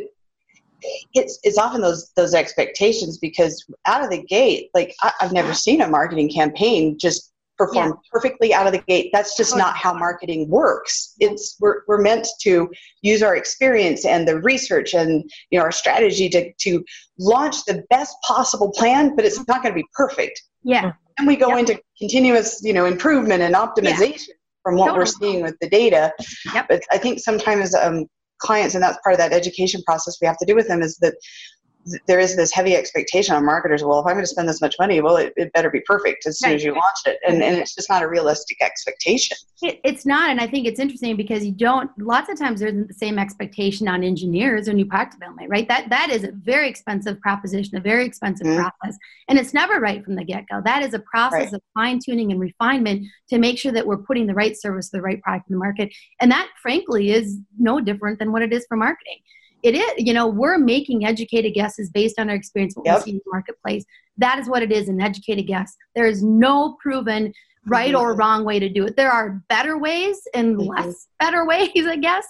it's 1.15 1.39
it's 1.43 1.59
often 1.59 1.81
those 1.81 2.11
those 2.17 2.35
expectations 2.35 3.19
because 3.19 3.67
out 3.87 4.03
of 4.03 4.11
the 4.11 4.23
gate 4.25 4.71
like 4.75 4.95
I, 5.03 5.13
have 5.21 5.33
never 5.33 5.53
seen 5.53 5.83
a 5.83 5.89
marketing 5.89 6.31
campaign 6.31 6.99
just 6.99 7.30
perform 7.61 7.91
yeah. 7.91 8.11
perfectly 8.11 8.55
out 8.55 8.67
of 8.67 8.73
the 8.73 8.83
gate. 8.89 9.11
That's 9.13 9.37
just 9.37 9.55
not 9.55 9.77
how 9.77 9.93
marketing 9.93 10.49
works. 10.49 11.15
It's 11.21 11.57
we're, 11.61 11.83
we're 11.87 12.01
meant 12.01 12.27
to 12.41 12.71
use 13.03 13.23
our 13.23 13.37
experience 13.37 14.07
and 14.07 14.27
the 14.27 14.41
research 14.41 14.95
and 14.95 15.31
you 15.51 15.59
know 15.59 15.65
our 15.65 15.73
strategy 15.73 16.31
to 16.31 16.53
to 16.53 16.83
launch 17.19 17.65
the 17.67 17.85
best 17.91 18.17
possible 18.27 18.71
plan, 18.73 19.15
but 19.15 19.27
it's 19.27 19.47
not 19.47 19.63
going 19.63 19.75
to 19.75 19.81
be 19.83 19.87
perfect. 19.93 20.41
Yeah. 20.63 20.93
And 21.19 21.27
we 21.27 21.37
go 21.37 21.51
yep. 21.51 21.59
into 21.59 21.83
continuous, 21.99 22.63
you 22.63 22.73
know, 22.73 22.87
improvement 22.87 23.43
and 23.43 23.55
optimization 23.55 24.29
yeah. 24.29 24.35
from 24.63 24.77
what 24.77 24.87
totally. 24.87 24.99
we're 25.01 25.07
seeing 25.07 25.43
with 25.43 25.57
the 25.61 25.69
data. 25.69 26.13
Yep. 26.55 26.67
But 26.71 26.83
I 26.91 26.97
think 26.97 27.19
sometimes 27.19 27.75
um, 27.75 28.07
clients, 28.39 28.75
and 28.75 28.83
that's 28.83 28.99
part 29.05 29.13
of 29.13 29.19
that 29.19 29.35
education 29.35 29.83
process 29.85 30.17
we 30.23 30.27
have 30.27 30.39
to 30.39 30.47
do 30.47 30.55
with 30.55 30.67
them, 30.67 30.81
is 30.81 30.97
that 30.99 31.15
there 32.07 32.19
is 32.19 32.37
this 32.37 32.53
heavy 32.53 32.75
expectation 32.77 33.35
on 33.35 33.45
marketers. 33.45 33.83
Well, 33.83 34.01
if 34.01 34.07
I'm 34.07 34.13
going 34.13 34.23
to 34.23 34.29
spend 34.29 34.49
this 34.49 34.61
much 34.61 34.77
money, 34.79 35.01
well, 35.01 35.17
it, 35.17 35.33
it 35.37 35.53
better 35.53 35.71
be 35.71 35.81
perfect 35.81 36.27
as 36.27 36.39
soon 36.39 36.51
right. 36.51 36.57
as 36.57 36.65
you 36.65 36.73
launch 36.73 36.99
it, 37.07 37.19
and 37.27 37.43
and 37.43 37.57
it's 37.57 37.75
just 37.75 37.89
not 37.89 38.03
a 38.03 38.09
realistic 38.09 38.61
expectation. 38.61 39.37
It, 39.63 39.81
it's 39.83 40.05
not, 40.05 40.31
and 40.31 40.41
I 40.41 40.47
think 40.47 40.67
it's 40.67 40.79
interesting 40.79 41.17
because 41.17 41.45
you 41.45 41.53
don't. 41.53 41.91
Lots 41.99 42.29
of 42.31 42.39
times, 42.39 42.61
there 42.61 42.69
isn't 42.69 42.89
the 42.89 42.95
same 42.95 43.19
expectation 43.19 43.89
on 43.89 44.05
engineers 44.05 44.69
or 44.69 44.75
new 44.75 44.85
product 44.85 45.15
development, 45.15 45.49
right? 45.51 45.67
That 45.69 45.89
that 45.91 46.11
is 46.11 46.25
a 46.25 46.33
very 46.33 46.69
expensive 46.69 47.21
proposition, 47.21 47.77
a 47.77 47.81
very 47.81 48.05
expensive 48.05 48.47
mm-hmm. 48.47 48.61
process, 48.61 48.99
and 49.29 49.39
it's 49.39 49.55
never 49.55 49.81
right 49.81 50.05
from 50.05 50.17
the 50.17 50.25
get 50.25 50.45
go. 50.51 50.61
That 50.65 50.83
is 50.83 50.95
a 50.95 51.01
process 51.01 51.47
right. 51.47 51.55
of 51.55 51.63
fine 51.75 51.99
tuning 51.99 52.31
and 52.31 52.41
refinement 52.41 53.07
to 53.31 53.39
make 53.39 53.59
sure 53.59 53.73
that 53.73 53.87
we're 53.87 53.99
putting 53.99 54.27
the 54.27 54.35
right 54.35 54.57
service, 54.57 54.91
the 54.91 55.03
right 55.03 55.21
product 55.23 55.49
in 55.49 55.55
the 55.55 55.59
market, 55.59 55.93
and 56.21 56.31
that, 56.31 56.49
frankly, 56.61 57.11
is 57.13 57.39
no 57.59 57.81
different 57.81 58.19
than 58.19 58.33
what 58.33 58.43
it 58.43 58.53
is 58.53 58.67
for 58.69 58.77
marketing 58.77 59.17
it 59.63 59.75
is 59.75 59.93
you 59.99 60.13
know 60.13 60.27
we're 60.27 60.59
making 60.59 61.05
educated 61.05 61.55
guesses 61.55 61.91
based 61.91 62.19
on 62.19 62.29
our 62.31 62.37
experience 62.37 62.75
what 62.75 62.87
yep. 62.87 62.99
we 62.99 63.03
see 63.03 63.11
in 63.11 63.17
the 63.17 63.31
marketplace 63.31 63.85
that 64.17 64.39
is 64.39 64.49
what 64.49 64.63
it 64.63 64.73
is 64.73 64.89
an 64.89 65.01
educated 65.01 65.47
guess 65.47 65.77
there 65.95 66.07
is 66.07 66.23
no 66.23 66.77
proven 66.81 67.33
right 67.67 67.95
mm-hmm. 67.95 68.03
or 68.03 68.15
wrong 68.15 68.45
way 68.45 68.59
to 68.59 68.69
do 68.69 68.87
it 68.87 68.97
there 68.97 69.11
are 69.11 69.43
better 69.49 69.79
ways 69.79 70.21
and 70.35 70.57
mm-hmm. 70.57 70.71
less 70.71 71.09
better 71.21 71.47
ways 71.47 71.87
i 71.87 71.97
guess 71.97 72.27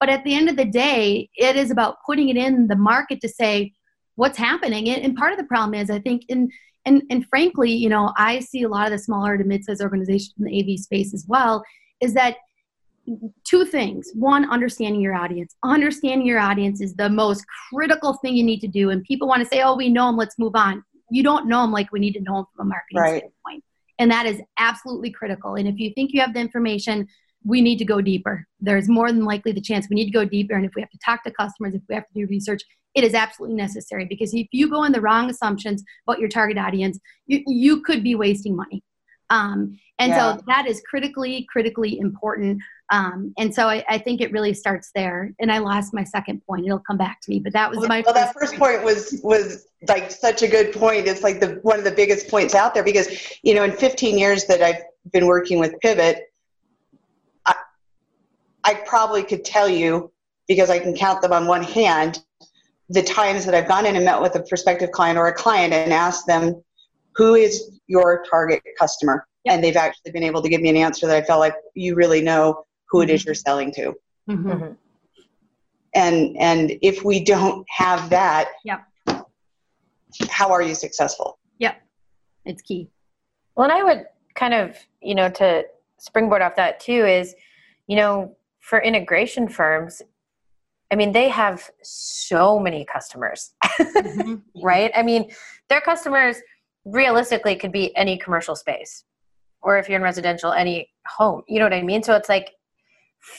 But 0.00 0.08
at 0.08 0.24
the 0.24 0.34
end 0.34 0.48
of 0.48 0.56
the 0.56 0.64
day, 0.64 1.30
it 1.36 1.56
is 1.56 1.70
about 1.70 1.96
putting 2.04 2.28
it 2.28 2.36
in 2.36 2.66
the 2.66 2.76
market 2.76 3.20
to 3.22 3.28
say 3.28 3.72
what's 4.16 4.38
happening. 4.38 4.88
And, 4.88 5.16
part 5.16 5.32
of 5.32 5.38
the 5.38 5.44
problem 5.44 5.74
is, 5.74 5.90
I 5.90 5.98
think, 5.98 6.24
in 6.28 6.50
and 6.84 7.02
and 7.10 7.26
frankly, 7.28 7.72
you 7.72 7.88
know, 7.88 8.12
I 8.18 8.40
see 8.40 8.62
a 8.62 8.68
lot 8.68 8.86
of 8.86 8.92
the 8.92 8.98
smaller 8.98 9.38
to 9.38 9.44
mid-sized 9.44 9.82
organizations 9.82 10.34
in 10.38 10.44
the 10.44 10.60
AV 10.60 10.78
space 10.78 11.14
as 11.14 11.24
well. 11.26 11.64
Is 12.00 12.12
that 12.14 12.36
two 13.44 13.64
things. 13.64 14.10
One 14.14 14.50
understanding 14.50 15.00
your 15.00 15.14
audience. 15.14 15.54
Understanding 15.62 16.26
your 16.26 16.38
audience 16.38 16.80
is 16.80 16.94
the 16.94 17.08
most 17.08 17.44
critical 17.72 18.14
thing 18.14 18.34
you 18.34 18.44
need 18.44 18.60
to 18.60 18.68
do 18.68 18.90
and 18.90 19.02
people 19.04 19.28
want 19.28 19.42
to 19.42 19.48
say 19.48 19.62
oh 19.62 19.76
we 19.76 19.88
know 19.88 20.06
them 20.06 20.16
let's 20.16 20.38
move 20.38 20.54
on. 20.54 20.84
You 21.10 21.22
don't 21.22 21.46
know 21.46 21.62
them 21.62 21.72
like 21.72 21.92
we 21.92 22.00
need 22.00 22.14
to 22.14 22.20
know 22.20 22.36
them 22.36 22.46
from 22.56 22.66
a 22.66 22.70
marketing 22.70 22.98
right. 22.98 23.22
standpoint 23.22 23.64
and 23.98 24.10
that 24.10 24.26
is 24.26 24.40
absolutely 24.58 25.10
critical 25.10 25.54
and 25.54 25.68
if 25.68 25.78
you 25.78 25.92
think 25.94 26.12
you 26.12 26.20
have 26.20 26.34
the 26.34 26.40
information 26.40 27.06
we 27.46 27.60
need 27.60 27.76
to 27.76 27.84
go 27.84 28.00
deeper. 28.00 28.46
There's 28.58 28.88
more 28.88 29.12
than 29.12 29.26
likely 29.26 29.52
the 29.52 29.60
chance 29.60 29.86
we 29.90 29.96
need 29.96 30.06
to 30.06 30.10
go 30.10 30.24
deeper 30.24 30.54
and 30.54 30.64
if 30.64 30.72
we 30.74 30.80
have 30.80 30.90
to 30.90 30.98
talk 31.04 31.22
to 31.24 31.30
customers 31.30 31.74
if 31.74 31.82
we 31.88 31.94
have 31.94 32.06
to 32.08 32.14
do 32.14 32.26
research 32.26 32.62
it 32.94 33.02
is 33.02 33.12
absolutely 33.12 33.56
necessary 33.56 34.04
because 34.04 34.32
if 34.32 34.46
you 34.52 34.70
go 34.70 34.84
in 34.84 34.92
the 34.92 35.00
wrong 35.00 35.28
assumptions 35.28 35.82
about 36.06 36.20
your 36.20 36.28
target 36.28 36.56
audience 36.56 36.98
you, 37.26 37.42
you 37.46 37.82
could 37.82 38.02
be 38.02 38.14
wasting 38.14 38.56
money. 38.56 38.82
Um, 39.30 39.78
and 39.98 40.10
yeah. 40.10 40.36
so 40.36 40.42
that 40.46 40.66
is 40.66 40.82
critically 40.88 41.46
critically 41.50 41.98
important 41.98 42.60
um, 42.94 43.34
and 43.38 43.52
so 43.52 43.66
I, 43.66 43.84
I, 43.88 43.98
think 43.98 44.20
it 44.20 44.30
really 44.30 44.54
starts 44.54 44.92
there. 44.94 45.34
And 45.40 45.50
I 45.50 45.58
lost 45.58 45.92
my 45.92 46.04
second 46.04 46.46
point. 46.46 46.64
It'll 46.64 46.78
come 46.78 46.96
back 46.96 47.20
to 47.22 47.30
me. 47.30 47.40
But 47.40 47.52
that 47.52 47.68
was 47.68 47.88
my. 47.88 48.04
Well, 48.06 48.14
that 48.14 48.32
first 48.32 48.54
point 48.54 48.84
was 48.84 49.20
was 49.24 49.66
like 49.88 50.12
such 50.12 50.42
a 50.42 50.48
good 50.48 50.72
point. 50.72 51.08
It's 51.08 51.24
like 51.24 51.40
the 51.40 51.58
one 51.62 51.76
of 51.76 51.84
the 51.84 51.90
biggest 51.90 52.28
points 52.28 52.54
out 52.54 52.72
there 52.72 52.84
because 52.84 53.08
you 53.42 53.52
know 53.52 53.64
in 53.64 53.72
15 53.72 54.16
years 54.16 54.44
that 54.44 54.62
I've 54.62 54.82
been 55.12 55.26
working 55.26 55.58
with 55.58 55.74
Pivot, 55.80 56.32
I, 57.46 57.56
I 58.62 58.74
probably 58.86 59.24
could 59.24 59.44
tell 59.44 59.68
you 59.68 60.12
because 60.46 60.70
I 60.70 60.78
can 60.78 60.94
count 60.94 61.20
them 61.20 61.32
on 61.32 61.48
one 61.48 61.64
hand 61.64 62.22
the 62.90 63.02
times 63.02 63.44
that 63.46 63.56
I've 63.56 63.66
gone 63.66 63.86
in 63.86 63.96
and 63.96 64.04
met 64.04 64.22
with 64.22 64.36
a 64.36 64.42
prospective 64.42 64.92
client 64.92 65.18
or 65.18 65.26
a 65.26 65.34
client 65.34 65.72
and 65.72 65.92
asked 65.92 66.28
them, 66.28 66.62
"Who 67.16 67.34
is 67.34 67.80
your 67.88 68.24
target 68.30 68.62
customer?" 68.78 69.26
Yep. 69.46 69.54
and 69.54 69.64
they've 69.64 69.76
actually 69.76 70.12
been 70.12 70.22
able 70.22 70.40
to 70.42 70.48
give 70.48 70.62
me 70.62 70.70
an 70.70 70.76
answer 70.76 71.06
that 71.06 71.16
I 71.16 71.22
felt 71.22 71.40
like 71.40 71.54
you 71.74 71.96
really 71.96 72.22
know 72.22 72.64
who 72.94 73.00
it 73.00 73.10
is 73.10 73.22
mm-hmm. 73.22 73.28
you're 73.28 73.34
selling 73.34 73.72
to. 73.72 73.94
Mm-hmm. 74.30 74.50
mm-hmm. 74.50 74.72
And 75.96 76.36
and 76.38 76.72
if 76.80 77.04
we 77.04 77.22
don't 77.22 77.64
have 77.70 78.10
that, 78.10 78.48
yep. 78.64 78.84
how 80.28 80.50
are 80.50 80.60
you 80.60 80.74
successful? 80.74 81.38
Yep, 81.58 81.80
it's 82.44 82.62
key. 82.62 82.90
Well, 83.54 83.70
and 83.70 83.72
I 83.72 83.84
would 83.84 84.06
kind 84.34 84.54
of 84.54 84.76
you 85.00 85.14
know 85.14 85.28
to 85.30 85.64
springboard 85.98 86.42
off 86.42 86.56
that 86.56 86.80
too 86.80 87.06
is 87.06 87.36
you 87.86 87.94
know 87.94 88.36
for 88.58 88.80
integration 88.82 89.48
firms 89.48 90.02
I 90.90 90.96
mean, 90.96 91.10
they 91.10 91.28
have 91.28 91.70
so 91.82 92.60
many 92.60 92.84
customers, 92.84 93.54
mm-hmm. 93.64 94.36
right? 94.62 94.92
I 94.94 95.02
mean, 95.02 95.30
their 95.68 95.80
customers 95.80 96.36
realistically 96.84 97.56
could 97.56 97.72
be 97.72 97.96
any 97.96 98.16
commercial 98.18 98.54
space, 98.54 99.04
or 99.60 99.78
if 99.78 99.88
you're 99.88 99.96
in 99.96 100.02
residential, 100.02 100.52
any 100.52 100.90
home. 101.06 101.42
You 101.48 101.58
know 101.58 101.64
what 101.64 101.72
I 101.72 101.82
mean? 101.82 102.04
So 102.04 102.14
it's 102.14 102.28
like 102.28 102.52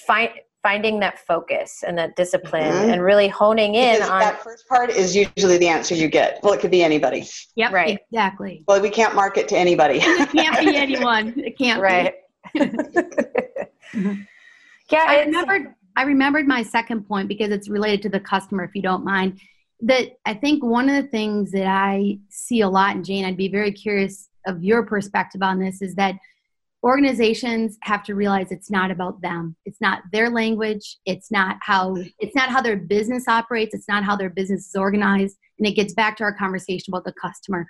find, 0.08 0.32
finding 0.63 1.00
that 1.00 1.20
focus 1.20 1.84
and 1.86 1.98
that 1.98 2.15
discipline 2.15 2.63
mm-hmm. 2.63 2.89
and 2.92 3.04
really 3.04 3.27
honing 3.27 3.75
in 3.75 3.96
because 3.96 4.10
on 4.10 4.20
that 4.20 4.42
first 4.44 4.68
part 4.68 4.89
is 4.89 5.15
usually 5.15 5.58
the 5.58 5.68
answer 5.68 5.94
you 5.94 6.08
get. 6.08 6.39
Well, 6.42 6.54
it 6.54 6.60
could 6.60 6.72
be 6.72 6.84
anybody. 6.84 7.27
Yep, 7.56 7.72
right. 7.72 8.00
Exactly. 8.12 8.63
Well, 8.68 8.82
we 8.82 8.89
can't 8.89 9.13
market 9.13 9.48
to 9.50 9.58
anybody. 9.58 10.00
it 10.01 10.30
can't 10.32 10.60
be 10.60 10.75
anyone. 10.75 11.34
It 11.38 11.58
can't 11.58 11.82
right. 11.82 12.15
Yeah, 14.92 15.04
I 15.08 15.22
remembered 15.22 15.74
I 15.96 16.04
remembered 16.04 16.48
my 16.48 16.62
second 16.62 17.08
point 17.08 17.27
because 17.27 17.50
it's 17.50 17.70
related 17.70 18.01
to 18.04 18.10
the 18.10 18.20
customer 18.20 18.63
if 18.63 18.75
you 18.75 18.82
don't 18.82 19.04
mind. 19.04 19.39
That 19.82 20.18
I 20.25 20.34
think 20.34 20.63
one 20.63 20.89
of 20.89 21.04
the 21.04 21.10
things 21.10 21.51
that 21.51 21.68
I 21.68 22.20
see 22.30 22.62
a 22.62 22.70
lot, 22.70 22.96
and 22.96 23.06
Jane, 23.06 23.25
I'd 23.25 23.38
be 23.38 23.48
very 23.48 23.72
curious 23.72 24.30
of 24.46 24.63
your 24.63 24.84
perspective 24.84 25.42
on 25.42 25.60
this, 25.60 25.82
is 25.82 25.96
that 25.96 26.15
organizations 26.86 27.78
have 27.82 28.04
to 28.04 28.13
realize 28.13 28.52
it's 28.52 28.69
not 28.69 28.91
about 28.91 29.19
them. 29.21 29.56
It's 29.65 29.82
not 29.82 30.04
their 30.12 30.30
language. 30.30 30.98
It's 31.06 31.32
not 31.32 31.58
how 31.62 31.98
it's 32.19 32.36
not 32.36 32.50
how 32.50 32.62
their 32.62 32.78
business 32.78 33.28
operates. 33.28 33.74
It's 33.74 33.89
not 33.89 34.04
how 34.04 34.15
their 34.15 34.30
business 34.30 34.67
is 34.67 34.76
organized. 34.76 35.36
And 35.58 35.67
it 35.67 35.71
gets 35.71 35.93
back 35.93 36.15
to 36.17 36.24
our 36.24 36.36
conversation 36.36 36.93
about 36.93 37.04
the 37.04 37.13
customer. 37.13 37.65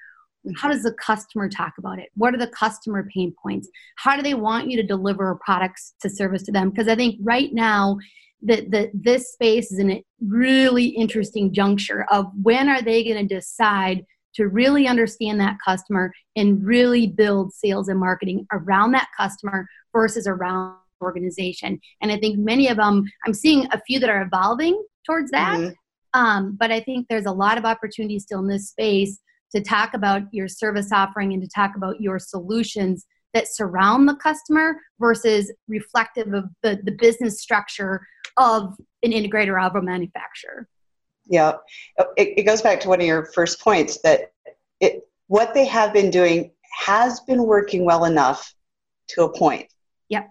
How 0.57 0.69
does 0.69 0.83
the 0.83 0.93
customer 0.93 1.49
talk 1.49 1.73
about 1.79 1.97
it? 1.97 2.09
What 2.15 2.35
are 2.35 2.37
the 2.37 2.47
customer 2.47 3.07
pain 3.15 3.33
points? 3.41 3.69
How 3.97 4.15
do 4.17 4.21
they 4.21 4.33
want 4.35 4.69
you 4.69 4.77
to 4.77 4.85
deliver 4.85 5.39
products 5.43 5.93
to 6.01 6.09
service 6.09 6.43
to 6.43 6.51
them? 6.51 6.69
Because 6.69 6.87
i 6.87 6.95
think 6.95 7.15
right 7.23 7.53
now 7.53 7.97
that 8.41 8.69
the, 8.69 8.91
this 8.93 9.31
space 9.31 9.71
is 9.71 9.79
in 9.79 9.91
a 9.91 10.03
really 10.27 10.87
interesting 10.87 11.53
juncture 11.53 12.05
of 12.11 12.27
when 12.43 12.69
are 12.69 12.81
they 12.81 13.03
going 13.03 13.27
to 13.27 13.35
decide 13.35 14.05
to 14.35 14.47
really 14.47 14.87
understand 14.87 15.39
that 15.39 15.57
customer 15.65 16.11
and 16.35 16.63
really 16.63 17.07
build 17.07 17.53
sales 17.53 17.87
and 17.87 17.99
marketing 17.99 18.45
around 18.51 18.91
that 18.91 19.07
customer 19.17 19.67
versus 19.93 20.27
around 20.27 20.75
organization. 21.01 21.79
And 22.01 22.11
I 22.11 22.17
think 22.17 22.37
many 22.37 22.67
of 22.67 22.77
them, 22.77 23.03
I'm 23.25 23.33
seeing 23.33 23.67
a 23.71 23.81
few 23.85 23.99
that 23.99 24.09
are 24.09 24.21
evolving 24.21 24.81
towards 25.05 25.31
that. 25.31 25.59
Mm-hmm. 25.59 26.19
Um, 26.19 26.57
but 26.57 26.71
I 26.71 26.79
think 26.79 27.07
there's 27.09 27.25
a 27.25 27.31
lot 27.31 27.57
of 27.57 27.65
opportunity 27.65 28.19
still 28.19 28.39
in 28.39 28.47
this 28.47 28.69
space 28.69 29.19
to 29.53 29.61
talk 29.61 29.93
about 29.93 30.23
your 30.31 30.47
service 30.47 30.91
offering 30.91 31.33
and 31.33 31.41
to 31.41 31.49
talk 31.53 31.75
about 31.75 31.99
your 31.99 32.19
solutions 32.19 33.05
that 33.33 33.53
surround 33.53 34.07
the 34.07 34.15
customer 34.15 34.77
versus 34.99 35.51
reflective 35.67 36.33
of 36.33 36.45
the, 36.63 36.79
the 36.83 36.93
business 36.93 37.41
structure 37.41 38.05
of 38.37 38.73
an 39.03 39.11
integrator 39.11 39.61
a 39.61 39.81
manufacturer. 39.81 40.67
Yeah, 41.27 41.53
it, 42.17 42.33
it 42.37 42.43
goes 42.43 42.61
back 42.61 42.79
to 42.81 42.89
one 42.89 43.01
of 43.01 43.07
your 43.07 43.25
first 43.25 43.59
points 43.59 43.99
that 44.01 44.31
it 44.79 45.07
what 45.27 45.53
they 45.53 45.65
have 45.65 45.93
been 45.93 46.11
doing 46.11 46.51
has 46.85 47.19
been 47.21 47.43
working 47.43 47.85
well 47.85 48.05
enough 48.05 48.53
to 49.09 49.23
a 49.23 49.29
point. 49.29 49.67
Yep. 50.09 50.29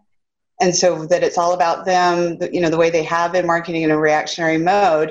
And 0.61 0.75
so 0.75 1.07
that 1.07 1.25
it's 1.25 1.39
all 1.39 1.53
about 1.53 1.85
them, 1.85 2.39
you 2.53 2.61
know, 2.61 2.71
the 2.71 2.77
way 2.77 2.91
they 2.91 3.03
have 3.03 3.33
been 3.33 3.47
marketing 3.47 3.83
in 3.83 3.91
a 3.91 3.99
reactionary 3.99 4.59
mode. 4.59 5.11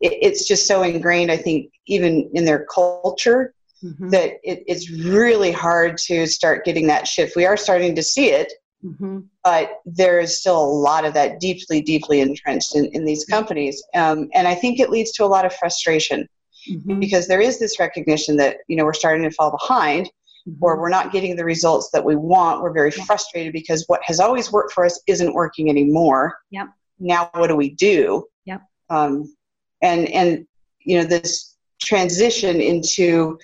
It, 0.00 0.12
it's 0.22 0.46
just 0.46 0.66
so 0.66 0.82
ingrained, 0.82 1.30
I 1.30 1.36
think, 1.36 1.70
even 1.86 2.30
in 2.32 2.44
their 2.44 2.64
culture, 2.72 3.52
mm-hmm. 3.84 4.08
that 4.10 4.38
it, 4.42 4.64
it's 4.66 4.90
really 4.90 5.52
hard 5.52 5.98
to 6.06 6.26
start 6.26 6.64
getting 6.64 6.86
that 6.86 7.06
shift. 7.06 7.36
We 7.36 7.46
are 7.46 7.56
starting 7.56 7.94
to 7.96 8.02
see 8.02 8.30
it, 8.30 8.52
Mm-hmm. 8.84 9.20
But 9.44 9.80
there 9.84 10.20
is 10.20 10.38
still 10.38 10.58
a 10.58 10.64
lot 10.64 11.04
of 11.04 11.12
that 11.14 11.38
deeply, 11.38 11.82
deeply 11.82 12.20
entrenched 12.20 12.74
in, 12.74 12.86
in 12.86 13.04
these 13.04 13.24
companies. 13.24 13.82
Um, 13.94 14.28
and 14.32 14.48
I 14.48 14.54
think 14.54 14.80
it 14.80 14.90
leads 14.90 15.12
to 15.12 15.24
a 15.24 15.26
lot 15.26 15.44
of 15.44 15.54
frustration 15.54 16.26
mm-hmm. 16.68 16.98
because 16.98 17.28
there 17.28 17.42
is 17.42 17.58
this 17.58 17.78
recognition 17.78 18.36
that, 18.38 18.58
you 18.68 18.76
know, 18.76 18.84
we're 18.84 18.94
starting 18.94 19.28
to 19.28 19.34
fall 19.34 19.50
behind 19.50 20.06
mm-hmm. 20.06 20.64
or 20.64 20.80
we're 20.80 20.88
not 20.88 21.12
getting 21.12 21.36
the 21.36 21.44
results 21.44 21.90
that 21.92 22.04
we 22.04 22.16
want. 22.16 22.62
We're 22.62 22.72
very 22.72 22.92
yeah. 22.96 23.04
frustrated 23.04 23.52
because 23.52 23.84
what 23.86 24.00
has 24.04 24.18
always 24.18 24.50
worked 24.50 24.72
for 24.72 24.86
us 24.86 24.98
isn't 25.06 25.34
working 25.34 25.68
anymore. 25.68 26.38
Yep. 26.50 26.68
Now 26.98 27.30
what 27.34 27.48
do 27.48 27.56
we 27.56 27.70
do? 27.70 28.26
Yep. 28.46 28.62
Um, 28.88 29.34
and, 29.82 30.08
and, 30.08 30.46
you 30.80 30.98
know, 30.98 31.04
this 31.04 31.56
transition 31.82 32.60
into 32.60 33.38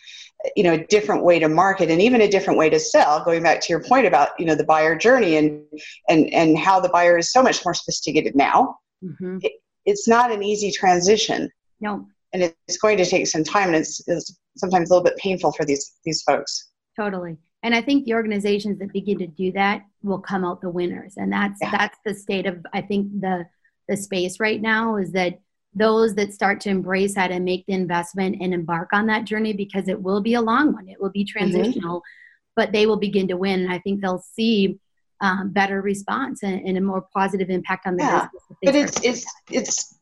you 0.54 0.62
know 0.62 0.74
a 0.74 0.86
different 0.86 1.24
way 1.24 1.38
to 1.38 1.48
market 1.48 1.90
and 1.90 2.00
even 2.00 2.20
a 2.20 2.28
different 2.28 2.58
way 2.58 2.70
to 2.70 2.78
sell 2.78 3.24
going 3.24 3.42
back 3.42 3.60
to 3.60 3.72
your 3.72 3.82
point 3.82 4.06
about 4.06 4.28
you 4.38 4.44
know 4.44 4.54
the 4.54 4.64
buyer 4.64 4.94
journey 4.96 5.36
and 5.36 5.62
and 6.08 6.32
and 6.32 6.58
how 6.58 6.78
the 6.78 6.88
buyer 6.90 7.18
is 7.18 7.32
so 7.32 7.42
much 7.42 7.64
more 7.64 7.74
sophisticated 7.74 8.36
now 8.36 8.76
mm-hmm. 9.02 9.38
it, 9.42 9.52
it's 9.86 10.06
not 10.06 10.32
an 10.32 10.42
easy 10.42 10.70
transition. 10.70 11.48
No. 11.80 12.06
And 12.32 12.42
it's 12.42 12.76
going 12.76 12.98
to 12.98 13.06
take 13.06 13.26
some 13.28 13.44
time 13.44 13.68
and 13.68 13.76
it's, 13.76 14.06
it's 14.08 14.36
sometimes 14.56 14.90
a 14.90 14.92
little 14.92 15.04
bit 15.04 15.16
painful 15.16 15.52
for 15.52 15.64
these 15.64 15.94
these 16.04 16.22
folks. 16.22 16.70
Totally. 16.98 17.38
And 17.62 17.74
i 17.74 17.80
think 17.80 18.04
the 18.04 18.14
organizations 18.14 18.78
that 18.80 18.92
begin 18.92 19.18
to 19.18 19.26
do 19.26 19.52
that 19.52 19.82
will 20.02 20.18
come 20.18 20.44
out 20.44 20.60
the 20.60 20.68
winners. 20.68 21.14
And 21.16 21.32
that's 21.32 21.58
yeah. 21.62 21.70
that's 21.70 21.98
the 22.04 22.14
state 22.14 22.46
of 22.46 22.66
i 22.74 22.82
think 22.82 23.20
the 23.20 23.46
the 23.88 23.96
space 23.96 24.40
right 24.40 24.60
now 24.60 24.96
is 24.96 25.12
that 25.12 25.38
those 25.76 26.14
that 26.14 26.32
start 26.32 26.60
to 26.62 26.70
embrace 26.70 27.14
that 27.14 27.30
and 27.30 27.44
make 27.44 27.64
the 27.66 27.74
investment 27.74 28.36
and 28.40 28.52
embark 28.54 28.88
on 28.92 29.06
that 29.06 29.24
journey 29.24 29.52
because 29.52 29.88
it 29.88 30.02
will 30.02 30.22
be 30.22 30.34
a 30.34 30.40
long 30.40 30.72
one 30.72 30.88
it 30.88 31.00
will 31.00 31.10
be 31.10 31.24
mm-hmm. 31.24 31.38
transitional 31.38 31.98
mm-hmm. 31.98 32.52
but 32.56 32.72
they 32.72 32.86
will 32.86 32.96
begin 32.96 33.28
to 33.28 33.36
win 33.36 33.60
and 33.60 33.72
i 33.72 33.78
think 33.78 34.00
they'll 34.00 34.24
see 34.34 34.78
um, 35.22 35.50
better 35.50 35.80
response 35.80 36.42
and, 36.42 36.60
and, 36.68 36.76
a 36.76 36.80
more 36.82 37.06
positive 37.14 37.48
impact 37.48 37.86
on 37.86 37.96
their 37.96 38.06
yeah. 38.06 38.28
business 38.32 38.58
but 38.62 38.74
it's 38.74 39.00
it's 39.02 39.26
it's 39.50 39.94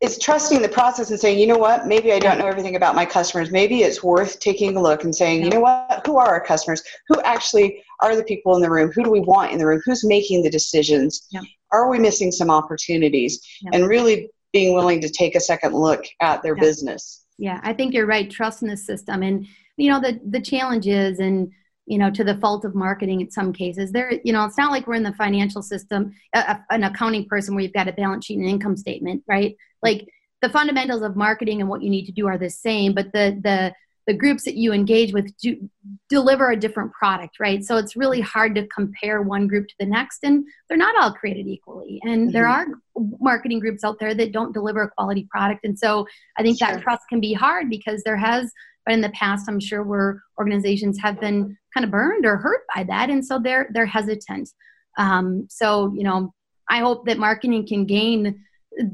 it's 0.00 0.18
trusting 0.18 0.62
the 0.62 0.68
process 0.68 1.10
and 1.10 1.18
saying 1.18 1.38
you 1.38 1.46
know 1.46 1.58
what 1.58 1.86
maybe 1.86 2.12
i 2.12 2.18
don't 2.18 2.38
know 2.38 2.46
everything 2.46 2.76
about 2.76 2.94
my 2.94 3.06
customers 3.06 3.50
maybe 3.50 3.82
it's 3.82 4.02
worth 4.02 4.38
taking 4.40 4.76
a 4.76 4.82
look 4.82 5.04
and 5.04 5.14
saying 5.14 5.44
you 5.44 5.50
know 5.50 5.60
what 5.60 6.02
who 6.06 6.16
are 6.16 6.26
our 6.26 6.44
customers 6.44 6.82
who 7.08 7.20
actually 7.22 7.82
are 8.00 8.16
the 8.16 8.24
people 8.24 8.54
in 8.56 8.62
the 8.62 8.70
room 8.70 8.90
who 8.92 9.04
do 9.04 9.10
we 9.10 9.20
want 9.20 9.52
in 9.52 9.58
the 9.58 9.66
room 9.66 9.80
who's 9.84 10.04
making 10.04 10.42
the 10.42 10.50
decisions 10.50 11.28
yeah. 11.30 11.40
are 11.72 11.88
we 11.88 11.98
missing 11.98 12.32
some 12.32 12.50
opportunities 12.50 13.40
yeah. 13.62 13.70
and 13.72 13.88
really 13.88 14.28
being 14.52 14.74
willing 14.74 15.00
to 15.00 15.08
take 15.08 15.34
a 15.34 15.40
second 15.40 15.74
look 15.74 16.04
at 16.20 16.42
their 16.42 16.56
yeah. 16.56 16.62
business. 16.62 17.24
Yeah, 17.38 17.60
I 17.62 17.72
think 17.72 17.94
you're 17.94 18.06
right. 18.06 18.30
Trust 18.30 18.62
in 18.62 18.68
the 18.68 18.76
system, 18.76 19.22
and 19.22 19.46
you 19.76 19.90
know 19.90 20.00
the 20.00 20.20
the 20.28 20.40
challenges 20.40 21.18
and 21.18 21.50
you 21.86 21.98
know 21.98 22.10
to 22.10 22.22
the 22.22 22.36
fault 22.36 22.64
of 22.64 22.74
marketing 22.74 23.20
in 23.20 23.30
some 23.30 23.52
cases 23.52 23.90
there 23.90 24.12
you 24.24 24.32
know 24.32 24.44
it's 24.44 24.58
not 24.58 24.70
like 24.70 24.86
we're 24.86 24.94
in 24.94 25.02
the 25.02 25.12
financial 25.14 25.62
system 25.62 26.12
uh, 26.34 26.56
an 26.70 26.84
accounting 26.84 27.26
person 27.26 27.54
where 27.54 27.64
you've 27.64 27.72
got 27.72 27.88
a 27.88 27.92
balance 27.92 28.26
sheet 28.26 28.38
and 28.38 28.46
income 28.46 28.76
statement 28.76 29.22
right 29.26 29.56
like 29.82 30.06
the 30.42 30.48
fundamentals 30.48 31.02
of 31.02 31.16
marketing 31.16 31.60
and 31.60 31.68
what 31.68 31.82
you 31.82 31.90
need 31.90 32.04
to 32.04 32.12
do 32.12 32.26
are 32.26 32.38
the 32.38 32.50
same 32.50 32.94
but 32.94 33.10
the 33.12 33.40
the 33.42 33.72
the 34.06 34.14
groups 34.14 34.44
that 34.44 34.56
you 34.56 34.72
engage 34.72 35.12
with 35.12 35.30
do 35.38 35.68
deliver 36.08 36.50
a 36.50 36.56
different 36.56 36.92
product 36.92 37.38
right? 37.38 37.64
So 37.64 37.76
it's 37.76 37.96
really 37.96 38.20
hard 38.20 38.54
to 38.56 38.66
compare 38.68 39.22
one 39.22 39.46
group 39.46 39.68
to 39.68 39.74
the 39.78 39.86
next 39.86 40.20
and 40.22 40.44
they're 40.68 40.78
not 40.78 40.96
all 40.96 41.12
created 41.12 41.46
equally. 41.46 42.00
And 42.02 42.28
mm-hmm. 42.28 42.32
there 42.32 42.48
are 42.48 42.66
marketing 43.20 43.60
groups 43.60 43.84
out 43.84 43.98
there 44.00 44.14
that 44.14 44.32
don't 44.32 44.52
deliver 44.52 44.82
a 44.82 44.90
quality 44.90 45.26
product. 45.30 45.64
And 45.64 45.78
so 45.78 46.06
i 46.36 46.42
think 46.42 46.58
sure. 46.58 46.68
that 46.68 46.82
trust 46.82 47.02
can 47.08 47.20
be 47.20 47.32
hard 47.32 47.70
because 47.70 48.02
there 48.02 48.16
has 48.16 48.50
but 48.84 48.94
in 48.94 49.00
the 49.00 49.10
past 49.10 49.48
i'm 49.48 49.60
sure 49.60 49.82
where 49.82 50.22
organizations 50.38 50.98
have 51.00 51.20
been 51.20 51.56
kind 51.74 51.84
of 51.84 51.90
burned 51.90 52.24
or 52.24 52.36
hurt 52.36 52.62
by 52.74 52.82
that 52.84 53.10
and 53.10 53.24
so 53.24 53.38
they're 53.38 53.68
they're 53.72 53.86
hesitant. 53.86 54.48
Um, 54.98 55.46
so 55.48 55.92
you 55.94 56.02
know 56.02 56.32
i 56.68 56.78
hope 56.78 57.06
that 57.06 57.18
marketing 57.18 57.66
can 57.66 57.84
gain 57.84 58.42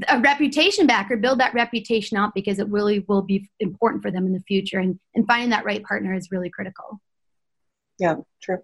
a 0.08 0.20
reputation 0.20 0.86
back 0.86 1.10
or 1.10 1.16
build 1.16 1.40
that 1.40 1.54
reputation 1.54 2.16
up 2.16 2.32
because 2.34 2.58
it 2.58 2.68
really 2.68 3.04
will 3.08 3.22
be 3.22 3.48
important 3.60 4.02
for 4.02 4.10
them 4.10 4.26
in 4.26 4.32
the 4.32 4.40
future. 4.40 4.78
And, 4.78 4.98
and 5.14 5.26
finding 5.26 5.50
that 5.50 5.64
right 5.64 5.82
partner 5.82 6.14
is 6.14 6.30
really 6.30 6.50
critical. 6.50 7.00
Yeah 7.98 8.16
true. 8.42 8.58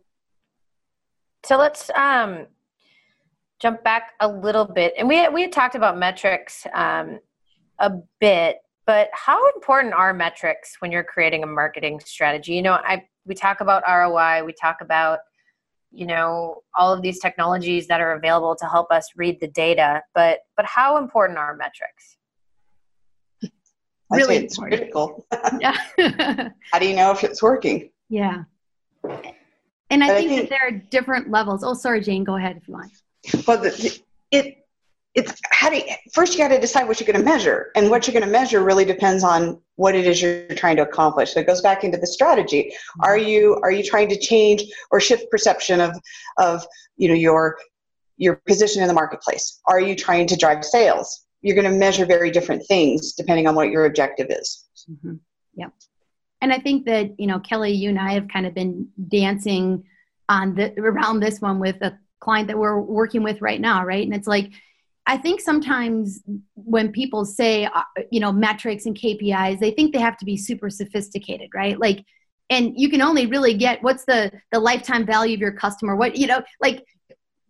So 1.45 1.57
let's 1.59 1.91
um, 1.91 2.47
jump 3.61 3.83
back 3.83 4.13
a 4.21 4.29
little 4.29 4.65
bit. 4.65 4.95
And 4.97 5.09
we, 5.09 5.29
we 5.29 5.43
had 5.43 5.53
talked 5.53 5.75
about 5.75 5.99
metrics 5.99 6.67
um, 6.75 7.19
a 7.79 7.93
bit 8.21 8.59
but 8.87 9.09
how 9.13 9.49
important 9.55 9.95
are 9.95 10.13
metrics 10.13 10.77
when 10.81 10.91
you're 10.91 11.05
creating 11.05 11.43
a 11.43 11.47
marketing 11.47 12.01
strategy? 12.05 12.55
You 12.55 12.63
know 12.63 12.75
i 12.75 13.05
we 13.25 13.35
talk 13.35 13.61
about 13.61 13.85
roi 13.87 14.43
we 14.45 14.53
talk 14.53 14.81
about 14.81 15.21
you 15.93 16.07
know 16.07 16.63
all 16.77 16.93
of 16.93 17.03
these 17.03 17.19
technologies 17.19 17.87
that 17.87 18.01
are 18.01 18.13
available 18.13 18.57
to 18.57 18.67
help 18.67 18.91
us 18.91 19.11
read 19.17 19.39
the 19.41 19.49
data 19.49 20.03
but 20.15 20.41
but 20.57 20.67
how 20.67 20.97
important 20.97 21.39
are 21.39 21.55
metrics? 21.57 22.17
Really 24.11 24.37
it's 24.37 24.59
critical. 24.59 25.27
yeah 25.61 25.77
how 26.73 26.79
do 26.79 26.87
you 26.87 26.97
know 26.97 27.13
if 27.13 27.25
it's 27.25 27.43
working? 27.43 27.91
Yeah. 28.09 28.45
And 29.91 30.03
i 30.03 30.09
think, 30.09 30.31
I 30.33 30.37
think, 30.37 30.41
that 30.43 30.51
there 30.51 30.67
are 30.69 30.71
different 30.71 31.31
levels. 31.31 31.63
Oh 31.65 31.75
sorry 31.75 32.01
jane 32.01 32.25
go 32.25 32.37
ahead 32.37 32.57
if 32.57 32.69
you 32.69 32.75
want. 32.75 32.93
Well 33.47 33.59
the, 33.59 34.01
it 34.31 34.59
it's 35.15 35.39
how 35.51 35.69
do 35.69 35.77
you, 35.77 35.85
first 36.13 36.33
you 36.33 36.39
got 36.39 36.49
to 36.49 36.61
decide 36.61 36.89
what 36.89 36.99
you're 36.99 37.07
going 37.07 37.19
to 37.19 37.25
measure 37.25 37.71
and 37.77 37.91
what 37.91 38.07
you're 38.07 38.13
going 38.13 38.25
to 38.25 38.31
measure 38.31 38.65
really 38.65 38.85
depends 38.85 39.23
on 39.23 39.61
what 39.77 39.95
it 39.95 40.07
is 40.07 40.21
you're 40.21 40.47
trying 40.49 40.77
to 40.77 40.83
accomplish. 40.83 41.33
So 41.33 41.41
it 41.41 41.47
goes 41.47 41.61
back 41.61 41.85
into 41.85 41.99
the 41.99 42.07
strategy. 42.07 42.73
Mm-hmm. 42.73 43.05
are 43.05 43.19
you 43.19 43.59
are 43.63 43.71
you 43.71 43.83
trying 43.83 44.09
to 44.11 44.19
change 44.19 44.63
or 44.91 45.01
shift 45.01 45.31
perception 45.31 45.81
of 45.81 45.97
of 46.39 46.65
you 46.97 47.09
know 47.09 47.15
your 47.15 47.59
your 48.17 48.37
position 48.47 48.83
in 48.83 48.89
the 48.89 48.95
marketplace? 48.95 49.61
Are 49.67 49.81
you 49.81 49.97
trying 49.97 50.27
to 50.29 50.37
drive 50.37 50.65
sales? 50.65 51.25
You're 51.41 51.57
going 51.57 51.71
to 51.71 51.77
measure 51.77 52.07
very 52.07 52.31
different 52.31 52.65
things 52.67 53.15
depending 53.15 53.49
on 53.49 53.55
what 53.55 53.71
your 53.71 53.87
objective 53.87 54.29
is. 54.31 54.65
Mm-hmm. 54.91 55.15
yeah 55.55 55.69
and 56.41 56.53
i 56.53 56.59
think 56.59 56.87
that 56.87 57.21
you 57.21 57.29
know 57.29 57.39
kelly 57.39 57.71
you 57.71 57.89
and 57.89 58.01
i 58.01 58.15
have 58.15 58.27
kind 58.27 58.47
of 58.47 58.53
been 58.53 58.89
dancing 59.09 59.85
on 60.29 60.57
the 60.57 60.77
around 60.81 61.21
this 61.21 61.41
one 61.41 61.61
with 61.61 61.77
a 61.83 61.97
client 62.23 62.49
that 62.49 62.59
we're 62.59 62.81
working 62.81 63.23
with 63.23 63.43
right 63.43 63.61
now 63.61 63.85
right? 63.85 64.05
And 64.05 64.15
it's 64.15 64.29
like 64.29 64.53
I 65.07 65.17
think 65.17 65.41
sometimes 65.41 66.21
when 66.55 66.93
people 66.93 67.25
say, 67.25 67.65
uh, 67.65 67.83
you 68.11 68.21
know, 68.21 68.33
metrics 68.33 68.87
and 68.87 68.97
KPIs, 68.97 69.59
they 69.59 69.73
think 69.73 69.93
they 69.93 70.01
have 70.01 70.17
to 70.19 70.25
be 70.25 70.37
super 70.37 70.71
sophisticated, 70.71 71.51
right? 71.55 71.79
Like, 71.79 72.05
and 72.51 72.73
you 72.77 72.89
can 72.89 73.03
only 73.03 73.27
really 73.27 73.55
get 73.55 73.83
what's 73.83 74.05
the 74.05 74.31
the 74.53 74.61
lifetime 74.61 75.07
value 75.07 75.35
of 75.35 75.41
your 75.41 75.53
customer. 75.53 75.97
What 75.97 76.17
you 76.17 76.27
know, 76.27 76.43
like, 76.61 76.85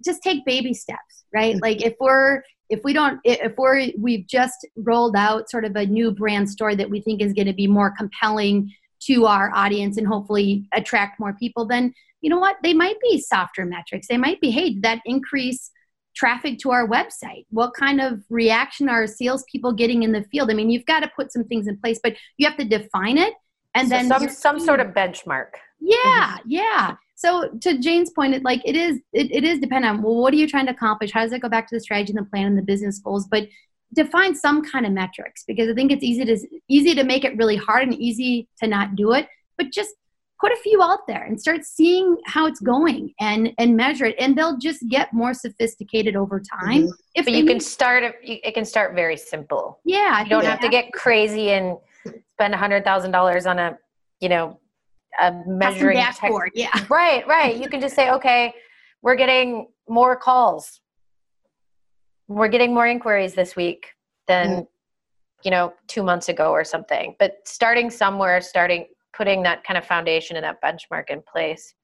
just 0.05 0.23
take 0.23 0.45
baby 0.45 0.73
steps, 0.73 1.25
right? 1.35 1.61
Like, 1.61 1.83
if 1.83 1.95
we're 2.01 2.43
if 2.71 2.81
we 2.85 2.95
don't 2.95 3.21
if 3.25 3.53
we're 3.59 3.91
we've 3.99 4.27
just 4.27 4.67
rolled 4.77 5.15
out 5.15 5.51
sort 5.51 5.65
of 5.65 5.77
a 5.77 5.85
new 5.85 6.11
brand 6.11 6.49
story 6.49 6.75
that 6.77 6.89
we 6.89 7.01
think 7.01 7.21
is 7.21 7.35
going 7.35 7.47
to 7.47 7.53
be 7.53 7.67
more 7.67 7.93
compelling 7.97 8.73
to 9.01 9.27
our 9.27 9.53
audience 9.55 9.99
and 9.99 10.07
hopefully 10.07 10.67
attract 10.73 11.21
more 11.21 11.35
people, 11.35 11.67
then 11.67 11.93
you 12.23 12.31
know 12.31 12.39
what? 12.39 12.57
They 12.63 12.73
might 12.73 13.01
be 13.03 13.21
softer 13.21 13.67
metrics. 13.67 14.07
They 14.09 14.17
might 14.17 14.41
be, 14.41 14.51
hey, 14.51 14.71
did 14.71 14.83
that 14.85 15.01
increase 15.05 15.71
traffic 16.15 16.59
to 16.61 16.71
our 16.71 16.87
website? 16.89 17.47
What 17.51 17.73
kind 17.75 18.01
of 18.01 18.23
reaction 18.31 18.89
are 18.89 19.07
salespeople 19.07 19.73
getting 19.73 20.03
in 20.03 20.13
the 20.13 20.25
field? 20.25 20.51
I 20.51 20.55
mean, 20.55 20.71
you've 20.71 20.87
got 20.87 21.01
to 21.01 21.11
put 21.15 21.33
some 21.33 21.45
things 21.45 21.67
in 21.67 21.77
place, 21.79 22.01
but 22.03 22.17
you 22.39 22.47
have 22.47 22.59
to 22.59 22.65
define 22.65 23.19
it 23.19 23.35
and 23.75 23.89
so 23.89 23.95
then 23.95 24.09
some 24.09 24.29
some 24.29 24.61
sort 24.61 24.81
of 24.81 24.89
benchmark. 24.89 25.49
Yeah, 25.81 25.97
mm-hmm. 25.97 26.51
yeah. 26.51 26.97
So 27.15 27.49
to 27.61 27.79
Jane's 27.79 28.11
point, 28.11 28.35
it 28.35 28.45
like 28.45 28.63
it 28.65 28.77
is 28.77 28.99
it, 29.13 29.31
it 29.31 29.45
is 29.45 29.59
dependent 29.59 29.99
on 29.99 30.03
well, 30.03 30.17
what 30.17 30.35
are 30.35 30.37
you 30.37 30.49
trying 30.49 30.67
to 30.67 30.73
accomplish? 30.73 31.13
How 31.13 31.23
does 31.23 31.33
it 31.33 31.41
go 31.41 31.49
back 31.49 31.69
to 31.69 31.77
the 31.77 31.81
strategy 31.81 32.13
and 32.13 32.25
the 32.25 32.31
plan 32.31 32.47
and 32.47 32.59
the 32.59 32.63
business 32.63 32.99
goals? 32.99 33.27
But 33.27 33.49
define 33.95 34.35
some 34.35 34.65
kind 34.65 34.87
of 34.87 34.93
metrics 34.93 35.45
because 35.47 35.69
I 35.69 35.75
think 35.75 35.93
it's 35.93 36.05
easy 36.05 36.25
to 36.25 36.39
easy 36.69 36.95
to 36.95 37.05
make 37.05 37.25
it 37.25 37.37
really 37.37 37.57
hard 37.57 37.85
and 37.85 37.95
easy 37.95 38.49
to 38.61 38.67
not 38.67 38.97
do 38.97 39.13
it. 39.13 39.29
But 39.57 39.71
just 39.71 39.91
put 40.43 40.53
a 40.53 40.57
few 40.57 40.83
out 40.83 41.07
there 41.07 41.23
and 41.23 41.41
start 41.41 41.65
seeing 41.65 42.17
how 42.27 42.47
it's 42.47 42.59
going 42.59 43.15
and 43.21 43.53
and 43.59 43.77
measure 43.77 44.07
it. 44.07 44.17
And 44.19 44.37
they'll 44.37 44.59
just 44.59 44.87
get 44.89 45.13
more 45.13 45.33
sophisticated 45.33 46.17
over 46.17 46.41
time 46.41 46.83
mm-hmm. 46.83 46.91
if 47.15 47.27
but 47.27 47.35
you 47.35 47.47
can 47.47 47.61
start 47.61 48.03
it 48.23 48.53
can 48.53 48.65
start 48.65 48.95
very 48.95 49.17
simple. 49.17 49.79
Yeah 49.85 50.23
you 50.23 50.29
don't 50.29 50.45
have 50.45 50.61
to 50.61 50.69
get 50.69 50.93
crazy 50.93 51.51
and 51.51 51.79
spend 52.33 52.55
a 52.55 52.57
hundred 52.57 52.85
thousand 52.85 53.13
dollars 53.13 53.47
on 53.47 53.59
a 53.61 53.79
you 54.21 54.29
know 54.29 54.59
a 55.21 55.33
measuring 55.47 55.99
dashboard 55.99 56.51
tech- 56.57 56.73
yeah. 56.75 56.87
Right 56.91 57.27
right. 57.29 57.57
You 57.57 57.69
can 57.69 57.81
just 57.81 57.95
say 57.95 58.11
okay 58.11 58.53
we're 59.03 59.17
getting 59.17 59.69
more 59.89 60.17
calls. 60.17 60.81
We're 62.29 62.49
getting 62.49 62.75
more 62.75 62.87
inquiries 62.87 63.35
this 63.35 63.55
week 63.55 63.89
than 64.27 64.49
mm-hmm. 64.49 64.63
you 65.45 65.53
know 65.53 65.73
two 65.87 66.03
months 66.03 66.29
ago 66.29 66.51
or 66.51 66.65
something. 66.65 67.15
But 67.21 67.37
starting 67.45 67.91
somewhere 67.91 68.41
starting 68.41 68.87
putting 69.17 69.43
that 69.43 69.65
kind 69.65 69.79
of 69.79 69.85
foundation 69.85 70.37
and 70.37 70.45
that 70.45 70.63
benchmark 70.63 71.11
in 71.11 71.23
place. 71.23 71.75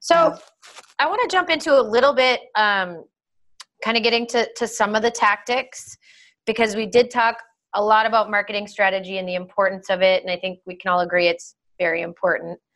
So 0.00 0.36
I 0.98 1.06
want 1.06 1.20
to 1.22 1.28
jump 1.28 1.50
into 1.50 1.78
a 1.78 1.82
little 1.82 2.14
bit, 2.14 2.40
um, 2.54 3.04
kind 3.84 3.96
of 3.96 4.02
getting 4.02 4.26
to, 4.28 4.48
to 4.56 4.66
some 4.66 4.94
of 4.94 5.02
the 5.02 5.10
tactics 5.10 5.96
because 6.46 6.76
we 6.76 6.86
did 6.86 7.10
talk 7.10 7.36
a 7.74 7.82
lot 7.82 8.06
about 8.06 8.30
marketing 8.30 8.66
strategy 8.66 9.18
and 9.18 9.28
the 9.28 9.34
importance 9.34 9.90
of 9.90 10.02
it. 10.02 10.22
And 10.22 10.30
I 10.30 10.36
think 10.36 10.60
we 10.66 10.76
can 10.76 10.90
all 10.90 11.00
agree 11.00 11.28
it's 11.28 11.56
very 11.78 12.02
important. 12.02 12.58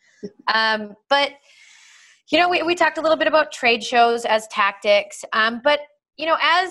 Um, 0.53 0.97
but, 1.09 1.31
you 2.31 2.39
know, 2.39 2.51
we, 2.51 2.63
we 2.63 2.75
talked 2.75 2.99
a 2.99 3.01
little 3.01 3.17
bit 3.17 3.27
about 3.27 3.53
trade 3.53 3.83
shows 3.83 4.27
as 4.27 4.47
tactics. 4.49 5.25
Um, 5.33 5.63
but, 5.65 5.81
you 6.19 6.27
know, 6.27 6.37
as, 6.43 6.71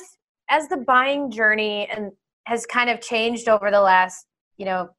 as 0.51 0.67
the 0.67 0.77
buying 0.77 1.32
journey 1.32 1.89
and 1.91 2.12
has 2.45 2.67
kind 2.67 2.91
of 2.91 3.01
changed 3.01 3.49
over 3.49 3.71
the 3.71 3.82
last, 3.82 4.27
you 4.58 4.65
know, 4.65 4.89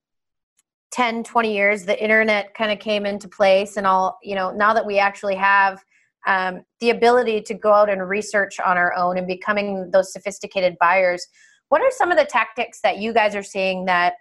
10 0.92 1.22
20 1.22 1.54
years 1.54 1.84
the 1.84 2.02
internet 2.02 2.52
kind 2.54 2.72
of 2.72 2.78
came 2.78 3.06
into 3.06 3.28
place 3.28 3.76
and 3.76 3.86
all 3.86 4.18
you 4.22 4.34
know 4.34 4.50
now 4.50 4.74
that 4.74 4.84
we 4.84 4.98
actually 4.98 5.36
have 5.36 5.82
um, 6.26 6.62
the 6.80 6.90
ability 6.90 7.40
to 7.40 7.54
go 7.54 7.72
out 7.72 7.88
and 7.88 8.06
research 8.06 8.60
on 8.60 8.76
our 8.76 8.94
own 8.94 9.16
and 9.16 9.26
becoming 9.26 9.90
those 9.90 10.12
sophisticated 10.12 10.76
buyers 10.80 11.26
what 11.70 11.80
are 11.80 11.90
some 11.92 12.10
of 12.10 12.18
the 12.18 12.24
tactics 12.24 12.80
that 12.82 12.98
you 12.98 13.12
guys 13.12 13.34
are 13.34 13.42
seeing 13.42 13.86
that 13.86 14.14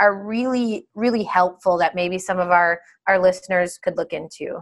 are 0.00 0.22
really 0.22 0.86
really 0.94 1.24
helpful 1.24 1.78
that 1.78 1.94
maybe 1.94 2.18
some 2.18 2.38
of 2.38 2.50
our 2.50 2.80
our 3.08 3.18
listeners 3.18 3.78
could 3.78 3.96
look 3.96 4.12
into? 4.12 4.58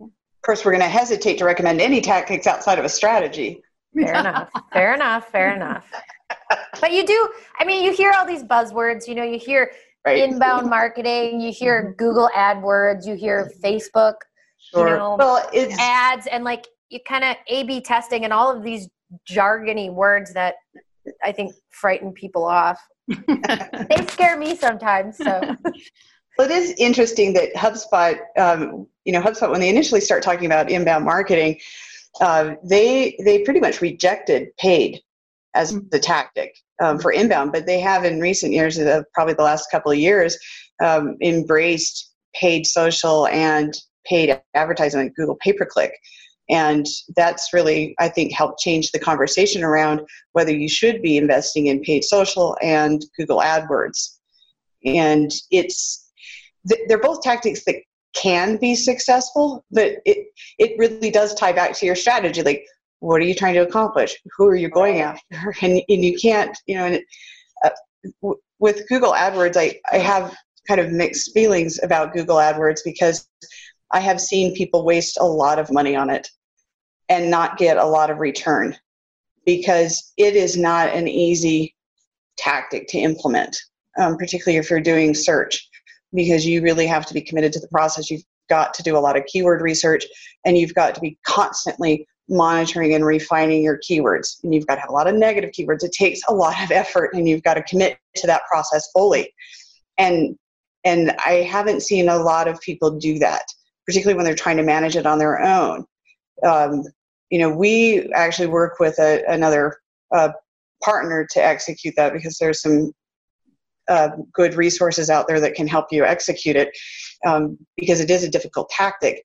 Of 0.00 0.10
course 0.42 0.64
we're 0.64 0.72
going 0.72 0.82
to 0.82 0.88
hesitate 0.88 1.36
to 1.38 1.44
recommend 1.44 1.80
any 1.80 2.00
tactics 2.00 2.46
outside 2.46 2.78
of 2.78 2.84
a 2.84 2.88
strategy. 2.88 3.62
Fair 3.94 4.14
enough. 4.14 4.50
Fair 4.72 4.94
enough. 4.94 5.28
Fair 5.28 5.54
enough 5.54 5.86
but 6.80 6.92
you 6.92 7.06
do 7.06 7.28
i 7.58 7.64
mean 7.64 7.84
you 7.84 7.92
hear 7.92 8.12
all 8.12 8.26
these 8.26 8.42
buzzwords 8.42 9.06
you 9.06 9.14
know 9.14 9.22
you 9.22 9.38
hear 9.38 9.70
right. 10.06 10.18
inbound 10.18 10.68
marketing 10.68 11.40
you 11.40 11.52
hear 11.52 11.82
mm-hmm. 11.82 11.92
google 11.92 12.30
adwords 12.34 13.06
you 13.06 13.14
hear 13.14 13.50
facebook 13.62 14.14
sure. 14.72 14.88
you 14.88 14.96
know 14.96 15.16
well, 15.18 15.48
it's, 15.52 15.78
ads 15.78 16.26
and 16.26 16.44
like 16.44 16.66
you 16.88 16.98
kind 17.06 17.24
of 17.24 17.36
a 17.48 17.62
b 17.64 17.80
testing 17.80 18.24
and 18.24 18.32
all 18.32 18.54
of 18.54 18.62
these 18.62 18.88
jargony 19.28 19.92
words 19.92 20.32
that 20.32 20.54
i 21.24 21.32
think 21.32 21.52
frighten 21.70 22.12
people 22.12 22.44
off 22.44 22.80
they 23.08 24.06
scare 24.08 24.38
me 24.38 24.54
sometimes 24.54 25.16
so 25.16 25.40
well, 26.40 26.50
it 26.50 26.56
is 26.56 26.74
interesting 26.78 27.34
that 27.34 27.52
HubSpot, 27.54 28.18
um, 28.38 28.86
you 29.04 29.12
know, 29.12 29.20
HubSpot 29.20 29.50
when 29.50 29.60
they 29.60 29.68
initially 29.68 30.00
start 30.00 30.22
talking 30.22 30.46
about 30.46 30.70
inbound 30.70 31.04
marketing, 31.04 31.60
uh, 32.22 32.54
they 32.64 33.14
they 33.22 33.42
pretty 33.42 33.60
much 33.60 33.82
rejected 33.82 34.48
paid 34.56 35.00
as 35.54 35.72
mm. 35.72 35.90
the 35.90 35.98
tactic 35.98 36.54
um, 36.82 36.98
for 36.98 37.12
inbound, 37.12 37.52
but 37.52 37.66
they 37.66 37.80
have 37.80 38.04
in 38.04 38.20
recent 38.20 38.52
years, 38.52 38.78
uh, 38.78 39.02
probably 39.14 39.34
the 39.34 39.42
last 39.42 39.70
couple 39.70 39.92
of 39.92 39.98
years, 39.98 40.38
um, 40.82 41.16
embraced 41.22 42.12
paid 42.34 42.66
social 42.66 43.26
and 43.28 43.74
paid 44.06 44.40
advertising 44.54 45.00
like 45.00 45.14
Google 45.14 45.36
pay 45.40 45.52
per 45.52 45.66
click. 45.66 45.92
And 46.48 46.86
that's 47.16 47.52
really, 47.52 47.94
I 48.00 48.08
think, 48.08 48.32
helped 48.32 48.60
change 48.60 48.90
the 48.90 48.98
conversation 48.98 49.62
around 49.62 50.00
whether 50.32 50.52
you 50.52 50.68
should 50.68 51.00
be 51.00 51.16
investing 51.16 51.66
in 51.66 51.80
paid 51.80 52.02
social 52.02 52.56
and 52.60 53.04
Google 53.16 53.38
AdWords. 53.40 54.16
And 54.84 55.30
it's, 55.50 56.10
they're 56.88 56.98
both 56.98 57.22
tactics 57.22 57.64
that 57.66 57.76
can 58.14 58.56
be 58.56 58.74
successful, 58.74 59.64
but 59.70 59.98
it 60.04 60.26
it 60.58 60.76
really 60.78 61.10
does 61.10 61.34
tie 61.34 61.52
back 61.52 61.72
to 61.74 61.86
your 61.86 61.94
strategy. 61.94 62.42
Like, 62.42 62.64
what 63.00 63.20
are 63.20 63.24
you 63.24 63.34
trying 63.34 63.54
to 63.54 63.60
accomplish? 63.60 64.16
Who 64.36 64.46
are 64.46 64.56
you 64.56 64.68
going 64.68 65.00
after? 65.00 65.54
And, 65.62 65.82
and 65.88 66.04
you 66.04 66.16
can't, 66.18 66.56
you 66.66 66.76
know, 66.76 66.84
and 66.84 66.94
it, 66.96 67.04
uh, 67.64 67.70
w- 68.22 68.40
with 68.58 68.86
Google 68.88 69.12
AdWords, 69.12 69.56
I, 69.56 69.80
I 69.92 69.98
have 69.98 70.34
kind 70.68 70.80
of 70.80 70.92
mixed 70.92 71.32
feelings 71.32 71.80
about 71.82 72.12
Google 72.12 72.36
AdWords 72.36 72.80
because 72.84 73.26
I 73.90 74.00
have 74.00 74.20
seen 74.20 74.54
people 74.54 74.84
waste 74.84 75.18
a 75.18 75.24
lot 75.24 75.58
of 75.58 75.72
money 75.72 75.96
on 75.96 76.10
it 76.10 76.28
and 77.08 77.30
not 77.30 77.58
get 77.58 77.76
a 77.76 77.84
lot 77.84 78.10
of 78.10 78.18
return 78.18 78.76
because 79.44 80.12
it 80.16 80.36
is 80.36 80.56
not 80.56 80.90
an 80.90 81.08
easy 81.08 81.74
tactic 82.36 82.86
to 82.88 82.98
implement, 82.98 83.56
um, 83.98 84.16
particularly 84.16 84.58
if 84.58 84.70
you're 84.70 84.80
doing 84.80 85.14
search, 85.14 85.68
because 86.12 86.46
you 86.46 86.62
really 86.62 86.86
have 86.86 87.06
to 87.06 87.14
be 87.14 87.20
committed 87.20 87.52
to 87.52 87.60
the 87.60 87.68
process. 87.68 88.10
You've 88.10 88.22
got 88.48 88.74
to 88.74 88.82
do 88.82 88.96
a 88.96 89.00
lot 89.00 89.16
of 89.16 89.24
keyword 89.26 89.62
research 89.62 90.04
and 90.44 90.56
you've 90.58 90.74
got 90.74 90.94
to 90.94 91.00
be 91.00 91.18
constantly 91.26 92.06
monitoring 92.30 92.94
and 92.94 93.04
refining 93.04 93.62
your 93.62 93.78
keywords. 93.78 94.42
And 94.42 94.54
you've 94.54 94.66
got 94.66 94.76
to 94.76 94.80
have 94.80 94.90
a 94.90 94.94
lot 94.94 95.08
of 95.08 95.14
negative 95.14 95.50
keywords. 95.50 95.82
It 95.82 95.92
takes 95.92 96.20
a 96.28 96.34
lot 96.34 96.62
of 96.62 96.70
effort 96.70 97.10
and 97.12 97.28
you've 97.28 97.42
got 97.42 97.54
to 97.54 97.62
commit 97.64 97.98
to 98.16 98.26
that 98.26 98.42
process 98.50 98.88
fully. 98.92 99.34
And 99.98 100.38
and 100.84 101.14
I 101.26 101.42
haven't 101.42 101.82
seen 101.82 102.08
a 102.08 102.16
lot 102.16 102.48
of 102.48 102.58
people 102.60 102.98
do 102.98 103.18
that, 103.18 103.42
particularly 103.84 104.16
when 104.16 104.24
they're 104.24 104.34
trying 104.34 104.56
to 104.56 104.62
manage 104.62 104.96
it 104.96 105.04
on 105.04 105.18
their 105.18 105.42
own. 105.42 105.84
Um, 106.42 106.84
you 107.28 107.38
know, 107.38 107.50
we 107.50 108.10
actually 108.14 108.46
work 108.48 108.80
with 108.80 108.98
a, 108.98 109.22
another 109.28 109.76
uh, 110.14 110.30
partner 110.82 111.26
to 111.32 111.44
execute 111.44 111.94
that 111.96 112.14
because 112.14 112.38
there's 112.38 112.62
some 112.62 112.92
uh, 113.88 114.10
good 114.32 114.54
resources 114.54 115.10
out 115.10 115.28
there 115.28 115.40
that 115.40 115.54
can 115.54 115.66
help 115.66 115.86
you 115.90 116.04
execute 116.04 116.56
it 116.56 116.70
um, 117.26 117.58
because 117.76 118.00
it 118.00 118.10
is 118.10 118.24
a 118.24 118.30
difficult 118.30 118.70
tactic. 118.70 119.22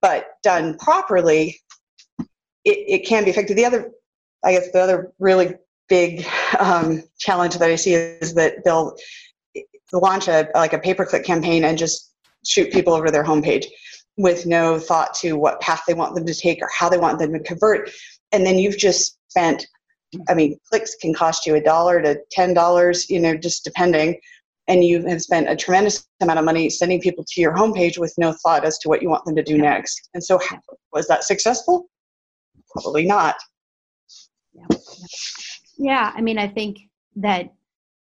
But 0.00 0.26
done 0.42 0.76
properly, 0.78 1.60
it, 2.64 3.02
it 3.02 3.06
can 3.06 3.24
be 3.24 3.30
effective. 3.30 3.56
The 3.56 3.64
other, 3.64 3.92
I 4.44 4.52
guess, 4.52 4.70
the 4.70 4.80
other 4.80 5.12
really 5.18 5.54
big 5.88 6.26
um, 6.58 7.02
challenge 7.18 7.54
that 7.58 7.70
I 7.70 7.76
see 7.76 7.94
is 7.94 8.34
that 8.34 8.64
they'll 8.64 8.96
launch 9.92 10.28
a 10.28 10.48
like 10.54 10.72
a 10.72 10.78
pay 10.78 10.94
per 10.94 11.06
click 11.06 11.24
campaign 11.24 11.64
and 11.64 11.78
just 11.78 12.12
shoot 12.46 12.72
people 12.72 12.94
over 12.94 13.10
their 13.10 13.24
homepage 13.24 13.66
with 14.16 14.46
no 14.46 14.78
thought 14.78 15.14
to 15.14 15.34
what 15.34 15.60
path 15.60 15.82
they 15.86 15.94
want 15.94 16.14
them 16.14 16.26
to 16.26 16.34
take 16.34 16.62
or 16.62 16.68
how 16.76 16.88
they 16.88 16.98
want 16.98 17.18
them 17.18 17.32
to 17.32 17.40
convert. 17.40 17.90
And 18.32 18.46
then 18.46 18.58
you've 18.58 18.78
just 18.78 19.18
spent, 19.28 19.66
I 20.28 20.34
mean, 20.34 20.58
clicks 20.68 20.94
can 21.00 21.14
cost 21.14 21.46
you 21.46 21.54
a 21.54 21.60
dollar 21.60 22.00
to 22.02 22.18
ten 22.30 22.54
dollars, 22.54 23.10
you 23.10 23.20
know, 23.20 23.36
just 23.36 23.64
depending. 23.64 24.18
And 24.66 24.82
you 24.82 25.06
have 25.06 25.20
spent 25.20 25.50
a 25.50 25.56
tremendous 25.56 26.06
amount 26.22 26.38
of 26.38 26.44
money 26.44 26.70
sending 26.70 27.00
people 27.00 27.24
to 27.28 27.40
your 27.40 27.54
homepage 27.54 27.98
with 27.98 28.14
no 28.16 28.32
thought 28.32 28.64
as 28.64 28.78
to 28.78 28.88
what 28.88 29.02
you 29.02 29.10
want 29.10 29.24
them 29.26 29.36
to 29.36 29.42
do 29.42 29.58
next. 29.58 30.08
And 30.14 30.24
so, 30.24 30.40
was 30.92 31.06
that 31.08 31.24
successful? 31.24 31.86
Probably 32.74 33.06
not. 33.06 33.36
Yeah. 34.52 34.66
yeah, 35.78 36.12
I 36.14 36.20
mean, 36.20 36.38
I 36.38 36.48
think 36.48 36.78
that 37.16 37.52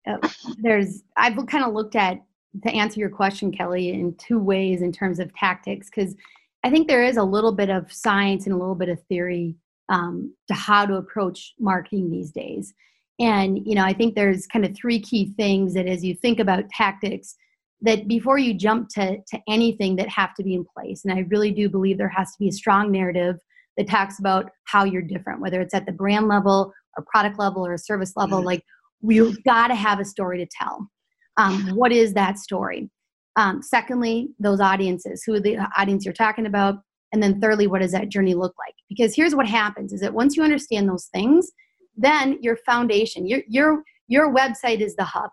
uh, 0.07 0.17
there's, 0.57 1.03
I've 1.15 1.35
kind 1.47 1.63
of 1.63 1.73
looked 1.73 1.95
at, 1.95 2.21
to 2.63 2.69
answer 2.69 2.99
your 2.99 3.09
question, 3.09 3.51
Kelly, 3.51 3.91
in 3.91 4.15
two 4.15 4.39
ways 4.39 4.81
in 4.81 4.91
terms 4.91 5.19
of 5.19 5.33
tactics, 5.35 5.89
because 5.89 6.15
I 6.63 6.69
think 6.69 6.87
there 6.87 7.03
is 7.03 7.17
a 7.17 7.23
little 7.23 7.53
bit 7.53 7.69
of 7.69 7.91
science 7.91 8.45
and 8.45 8.53
a 8.53 8.57
little 8.57 8.75
bit 8.75 8.89
of 8.89 9.01
theory 9.03 9.55
um, 9.89 10.33
to 10.47 10.53
how 10.53 10.85
to 10.85 10.95
approach 10.95 11.53
marketing 11.59 12.09
these 12.09 12.31
days. 12.31 12.73
And, 13.19 13.65
you 13.65 13.75
know, 13.75 13.83
I 13.83 13.93
think 13.93 14.15
there's 14.15 14.47
kind 14.47 14.65
of 14.65 14.75
three 14.75 14.99
key 14.99 15.33
things 15.37 15.73
that 15.73 15.87
as 15.87 16.03
you 16.03 16.15
think 16.15 16.39
about 16.39 16.69
tactics, 16.69 17.35
that 17.81 18.07
before 18.07 18.37
you 18.37 18.53
jump 18.53 18.89
to, 18.89 19.17
to 19.17 19.39
anything 19.47 19.95
that 19.95 20.09
have 20.09 20.33
to 20.35 20.43
be 20.43 20.53
in 20.53 20.65
place. 20.65 21.03
And 21.03 21.13
I 21.13 21.25
really 21.29 21.51
do 21.51 21.69
believe 21.69 21.97
there 21.97 22.09
has 22.09 22.31
to 22.31 22.39
be 22.39 22.47
a 22.47 22.51
strong 22.53 22.91
narrative 22.91 23.37
that 23.77 23.89
talks 23.89 24.19
about 24.19 24.49
how 24.65 24.83
you're 24.83 25.01
different, 25.01 25.41
whether 25.41 25.61
it's 25.61 25.73
at 25.73 25.85
the 25.85 25.91
brand 25.91 26.27
level 26.27 26.73
or 26.97 27.05
product 27.11 27.39
level 27.39 27.65
or 27.65 27.77
service 27.77 28.13
level. 28.15 28.39
Mm-hmm. 28.39 28.47
Like 28.47 28.63
we've 29.01 29.43
got 29.43 29.67
to 29.67 29.75
have 29.75 29.99
a 29.99 30.05
story 30.05 30.37
to 30.37 30.47
tell. 30.59 30.89
Um, 31.37 31.69
what 31.75 31.91
is 31.91 32.13
that 32.13 32.37
story? 32.37 32.89
Um, 33.37 33.61
secondly, 33.61 34.29
those 34.39 34.59
audiences, 34.59 35.23
who 35.25 35.33
are 35.35 35.39
the 35.39 35.57
audience 35.77 36.05
you're 36.05 36.13
talking 36.13 36.45
about? 36.45 36.75
And 37.13 37.23
then 37.23 37.39
thirdly, 37.39 37.67
what 37.67 37.81
does 37.81 37.91
that 37.93 38.09
journey 38.09 38.33
look 38.33 38.53
like? 38.57 38.75
Because 38.89 39.15
here's 39.15 39.35
what 39.35 39.47
happens 39.47 39.93
is 39.93 40.01
that 40.01 40.13
once 40.13 40.35
you 40.35 40.43
understand 40.43 40.87
those 40.87 41.05
things, 41.13 41.51
then 41.95 42.37
your 42.41 42.57
foundation, 42.57 43.27
your, 43.27 43.41
your, 43.47 43.83
your 44.07 44.33
website 44.33 44.81
is 44.81 44.95
the 44.95 45.03
hub. 45.03 45.29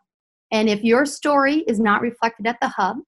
And 0.50 0.68
if 0.68 0.82
your 0.82 1.04
story 1.06 1.58
is 1.68 1.78
not 1.78 2.00
reflected 2.00 2.46
at 2.46 2.58
the 2.60 2.68
hub, 2.68 2.98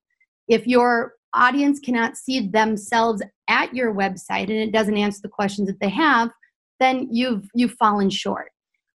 if 0.49 0.67
your 0.67 1.15
audience 1.35 1.81
cannot 1.81 2.17
see 2.17 2.49
themselves 2.49 3.23
at 3.49 3.75
your 3.75 3.95
website 3.95 4.45
and 4.45 4.53
it 4.53 4.73
doesn't 4.73 4.97
answer 4.97 5.21
the 5.23 5.29
questions 5.29 5.69
that 5.69 5.81
they 5.81 5.89
have, 5.89 6.31
then 6.79 7.09
you've 7.11 7.49
you've 7.55 7.75
fallen 7.75 8.11
short. 8.11 8.51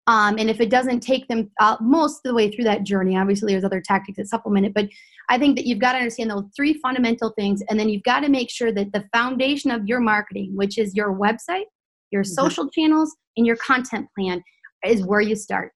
Um, 0.08 0.38
and 0.38 0.52
if 0.52 0.62
it 0.62 0.70
doesn't 0.70 1.00
take 1.00 1.28
them 1.28 1.50
uh, 1.60 1.78
most 1.82 2.18
of 2.18 2.24
the 2.24 2.36
way 2.36 2.52
through 2.52 2.66
that 2.66 2.84
journey, 2.84 3.18
obviously 3.18 3.54
there's 3.54 3.64
other 3.64 3.82
tactics 3.82 4.18
that 4.18 4.28
supplement 4.28 4.68
it. 4.68 4.74
But 4.74 4.88
I 5.30 5.40
think 5.40 5.56
that 5.56 5.66
you've 5.66 5.80
got 5.80 5.94
to 5.94 5.98
understand 5.98 6.30
those 6.30 6.46
three 6.56 6.74
fundamental 6.74 7.34
things, 7.36 7.64
and 7.70 7.80
then 7.80 7.90
you've 7.90 8.04
got 8.04 8.20
to 8.20 8.30
make 8.30 8.52
sure 8.52 8.72
that 8.72 8.94
the 8.94 9.06
foundation 9.12 9.72
of 9.72 9.88
your 9.88 10.00
marketing, 10.00 10.52
which 10.56 10.78
is 10.78 10.96
your 10.96 11.18
website, 11.18 11.66
your 12.12 12.24
mm-hmm. 12.24 12.34
social 12.34 12.70
channels, 12.70 13.16
and 13.36 13.48
your 13.48 13.56
content 13.56 14.08
plan, 14.16 14.44
is 14.86 15.04
where 15.04 15.22
you 15.22 15.36
start. 15.36 15.72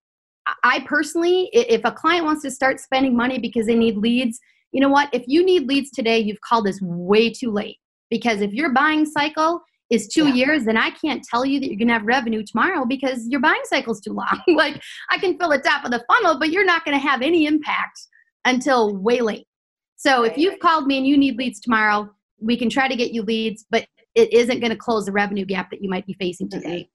I 0.63 0.82
personally, 0.82 1.50
if 1.54 1.82
a 1.84 1.91
client 1.91 2.26
wants 2.26 2.43
to 2.43 2.52
start 2.52 2.80
spending 2.80 3.15
money 3.15 3.39
because 3.39 3.65
they 3.65 3.76
need 3.76 3.98
leads, 3.98 4.39
you 4.71 4.82
know 4.82 4.89
what? 4.89 5.10
If 5.13 5.23
you 5.27 5.43
need 5.43 5.67
leads 5.67 5.91
today, 5.91 6.19
you've 6.19 6.41
called 6.41 6.65
this 6.65 6.79
way 6.82 7.32
too 7.32 7.51
late. 7.51 7.77
Because 8.10 8.41
if 8.41 8.53
your 8.53 8.73
buying 8.73 9.05
cycle 9.05 9.62
is 9.89 10.08
two 10.08 10.27
yeah. 10.27 10.34
years, 10.34 10.65
then 10.65 10.77
I 10.77 10.91
can't 10.91 11.23
tell 11.23 11.45
you 11.45 11.60
that 11.60 11.67
you're 11.67 11.77
gonna 11.77 11.93
have 11.93 12.05
revenue 12.05 12.43
tomorrow 12.43 12.86
because 12.86 13.27
your 13.27 13.39
buying 13.39 13.62
cycle 13.65 13.93
is 13.93 13.99
too 13.99 14.13
long. 14.13 14.39
like 14.47 14.82
I 15.10 15.17
can 15.17 15.38
fill 15.38 15.49
the 15.49 15.60
top 15.60 15.86
of 15.86 15.91
the 15.91 16.03
funnel, 16.08 16.39
but 16.39 16.51
you're 16.51 16.65
not 16.65 16.86
gonna 16.86 16.99
have 16.99 17.21
any 17.21 17.45
impact 17.45 17.99
until 18.45 18.95
way 18.95 19.21
late. 19.21 19.47
So 19.95 20.23
if 20.23 20.38
you've 20.38 20.60
called 20.60 20.88
me 20.88 20.97
and 20.97 21.05
you 21.05 21.17
need 21.17 21.38
leads 21.38 21.60
tomorrow, 21.60 22.10
we 22.39 22.55
can 22.55 22.69
try 22.69 22.88
to 22.88 22.95
get 22.95 23.12
you 23.12 23.21
leads, 23.21 23.65
but 23.69 23.86
it 24.15 24.34
isn't 24.34 24.60
going 24.60 24.71
to 24.71 24.77
close 24.77 25.05
the 25.05 25.12
revenue 25.12 25.45
gap 25.45 25.69
that 25.71 25.84
you 25.84 25.89
might 25.89 26.05
be 26.05 26.13
facing 26.13 26.49
today. 26.49 26.89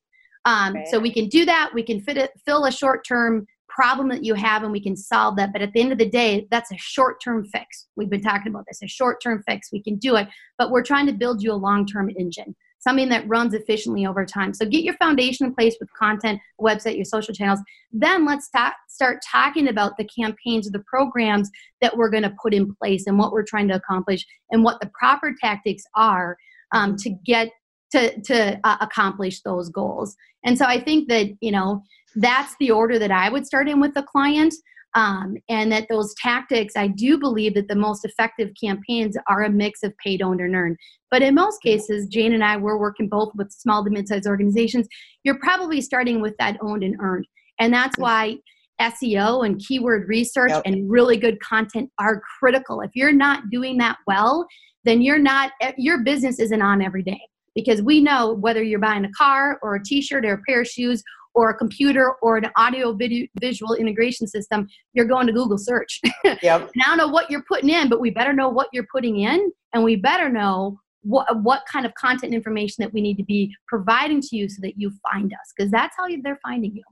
Um, 0.47 0.77
So 0.91 0.99
we 0.99 1.13
can 1.13 1.29
do 1.29 1.45
that. 1.45 1.71
We 1.75 1.83
can 1.83 2.01
fit 2.01 2.17
it, 2.17 2.31
fill 2.45 2.65
a 2.67 2.73
short 2.73 3.07
term 3.07 3.47
problem 3.75 4.09
that 4.09 4.25
you 4.25 4.35
have 4.35 4.63
and 4.63 4.73
we 4.73 4.81
can 4.81 4.97
solve 4.97 5.37
that. 5.37 5.53
But 5.53 5.63
at 5.63 5.73
the 5.73 5.81
end 5.81 5.93
of 5.93 5.99
the 5.99 6.09
day, 6.09 6.47
that's 6.51 6.71
a 6.71 6.79
short 6.79 7.21
term 7.23 7.45
fix. 7.45 7.89
We've 7.97 8.11
been 8.11 8.23
talking 8.23 8.49
about 8.49 8.65
this 8.69 8.83
a 8.83 8.89
short 8.89 9.21
term 9.23 9.43
fix. 9.47 9.73
We 9.73 9.83
can 9.83 9.97
do 9.97 10.17
it, 10.17 10.29
but 10.59 10.71
we're 10.71 10.85
trying 10.85 11.07
to 11.07 11.13
build 11.13 11.43
you 11.43 11.53
a 11.53 11.55
long 11.55 11.87
term 11.87 12.09
engine, 12.11 12.55
something 12.79 13.09
that 13.09 13.29
runs 13.29 13.53
efficiently 13.53 14.07
over 14.07 14.25
time. 14.25 14.55
So 14.55 14.65
get 14.65 14.85
your 14.85 14.97
foundation 14.99 15.47
in 15.47 15.55
place 15.55 15.77
with 15.81 15.93
content, 15.99 16.41
website, 16.61 16.97
your 16.97 17.05
social 17.05 17.35
channels. 17.35 17.61
Then 17.93 18.25
let's 18.25 18.49
ta- 18.51 18.75
start 18.89 19.19
talking 19.31 19.69
about 19.69 19.97
the 19.97 20.05
campaigns 20.05 20.69
or 20.69 20.71
the 20.71 20.85
programs 20.87 21.51
that 21.81 21.97
we're 21.97 22.11
going 22.11 22.23
to 22.23 22.35
put 22.41 22.55
in 22.55 22.73
place 22.77 23.07
and 23.07 23.19
what 23.19 23.33
we're 23.33 23.45
trying 23.45 23.69
to 23.69 23.75
accomplish 23.75 24.25
and 24.51 24.63
what 24.63 24.81
the 24.81 24.91
proper 24.99 25.35
tactics 25.41 25.83
are 25.97 26.37
um, 26.73 26.97
to 26.97 27.11
get 27.25 27.51
to 27.91 28.21
to 28.23 28.61
uh, 28.65 28.77
accomplish 28.81 29.43
those 29.43 29.69
goals. 29.69 30.17
And 30.45 30.59
so 30.59 30.65
I 30.65 30.81
think 30.81 31.09
that 31.09 31.29
you 31.41 31.51
know 31.51 31.83
that's 32.17 32.55
the 32.61 32.71
order 32.71 32.99
that 32.99 33.11
I 33.11 33.29
would 33.29 33.47
start 33.47 33.69
in 33.69 33.81
with 33.81 33.95
the 33.95 34.03
client. 34.03 34.55
Um, 34.97 35.37
and 35.49 35.73
that 35.73 35.89
those 35.91 36.15
tactics, 36.23 36.75
I 36.77 36.87
do 36.87 37.19
believe 37.19 37.55
that 37.55 37.67
the 37.67 37.75
most 37.75 38.05
effective 38.05 38.51
campaigns 38.63 39.17
are 39.29 39.43
a 39.43 39.51
mix 39.51 39.83
of 39.83 39.93
paid, 39.99 40.23
owned, 40.23 40.41
and 40.41 40.55
earned. 40.55 40.77
But 41.11 41.21
in 41.21 41.35
most 41.35 41.61
cases, 41.63 42.07
Jane 42.07 42.33
and 42.33 42.45
I 42.45 42.57
were 42.57 42.79
working 42.79 43.09
both 43.09 43.33
with 43.35 43.51
small 43.51 43.83
to 43.85 43.91
mid-sized 43.91 44.29
organizations. 44.29 44.87
You're 45.25 45.41
probably 45.41 45.81
starting 45.81 46.21
with 46.21 46.35
that 46.39 46.59
owned 46.63 46.85
and 46.85 46.95
earned, 47.01 47.27
and 47.59 47.75
that's 47.75 47.99
why 47.99 48.37
SEO 48.81 49.47
and 49.47 49.59
keyword 49.59 50.09
research 50.09 50.51
yep. 50.51 50.63
and 50.65 50.91
really 50.91 51.17
good 51.17 51.41
content 51.41 51.91
are 51.99 52.23
critical. 52.39 52.81
If 52.81 52.91
you're 52.95 53.13
not 53.13 53.51
doing 53.51 53.79
that 53.79 53.99
well, 54.07 54.47
then 54.85 55.03
you're 55.03 55.19
not 55.19 55.53
your 55.77 56.03
business 56.03 56.39
isn't 56.39 56.63
on 56.63 56.83
every 56.83 57.03
day 57.03 57.21
because 57.55 57.83
we 57.83 58.01
know 58.01 58.35
whether 58.35 58.63
you're 58.63 58.81
buying 58.81 59.05
a 59.05 59.13
car 59.13 59.59
or 59.63 59.77
a 59.77 59.83
t-shirt 59.83 60.27
or 60.27 60.35
a 60.35 60.43
pair 60.49 60.63
of 60.63 60.67
shoes 60.67 61.03
or 61.35 61.51
a 61.51 61.55
computer 61.55 62.13
or 62.23 62.37
an 62.37 62.51
audio 62.57 62.93
video 62.93 63.27
visual 63.41 63.75
integration 63.75 64.27
system, 64.27 64.67
you're 64.93 65.07
going 65.07 65.27
to 65.27 65.33
Google 65.33 65.59
search. 65.59 66.01
Yep. 66.43 66.71
and 66.75 66.83
I 66.83 66.89
don't 66.89 66.99
know 66.99 67.09
what 67.09 67.31
you're 67.31 67.45
putting 67.49 67.71
in, 67.71 67.89
but 67.89 68.01
we 68.01 68.11
better 68.11 68.33
know 68.33 68.49
what 68.49 68.69
you're 68.73 68.87
putting 68.91 69.21
in 69.21 69.51
and 69.73 69.85
we 69.85 69.97
better 69.97 70.29
know 70.29 70.79
what, 71.03 71.43
what 71.43 71.63
kind 71.71 71.87
of 71.87 71.95
content 71.95 72.35
information 72.35 72.77
that 72.83 72.93
we 72.93 73.01
need 73.01 73.17
to 73.17 73.25
be 73.25 73.55
providing 73.69 74.21
to 74.21 74.37
you 74.37 74.49
so 74.49 74.61
that 74.63 74.75
you 74.77 74.91
find 75.11 75.33
us 75.33 75.53
because 75.57 75.71
that's 75.71 75.95
how 75.97 76.07
they're 76.23 76.41
finding 76.43 76.75
you. 76.75 76.83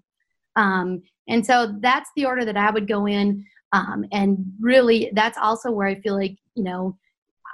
Um, 0.57 1.03
and 1.29 1.45
so 1.45 1.77
that's 1.81 2.11
the 2.17 2.27
order 2.27 2.45
that 2.45 2.57
I 2.57 2.71
would 2.71 2.89
go 2.89 3.07
in. 3.07 3.45
Um, 3.73 4.05
and 4.13 4.39
really, 4.61 5.11
that's 5.15 5.39
also 5.39 5.71
where 5.71 5.87
I 5.87 6.01
feel 6.01 6.15
like, 6.15 6.37
you 6.55 6.65
know, 6.65 6.97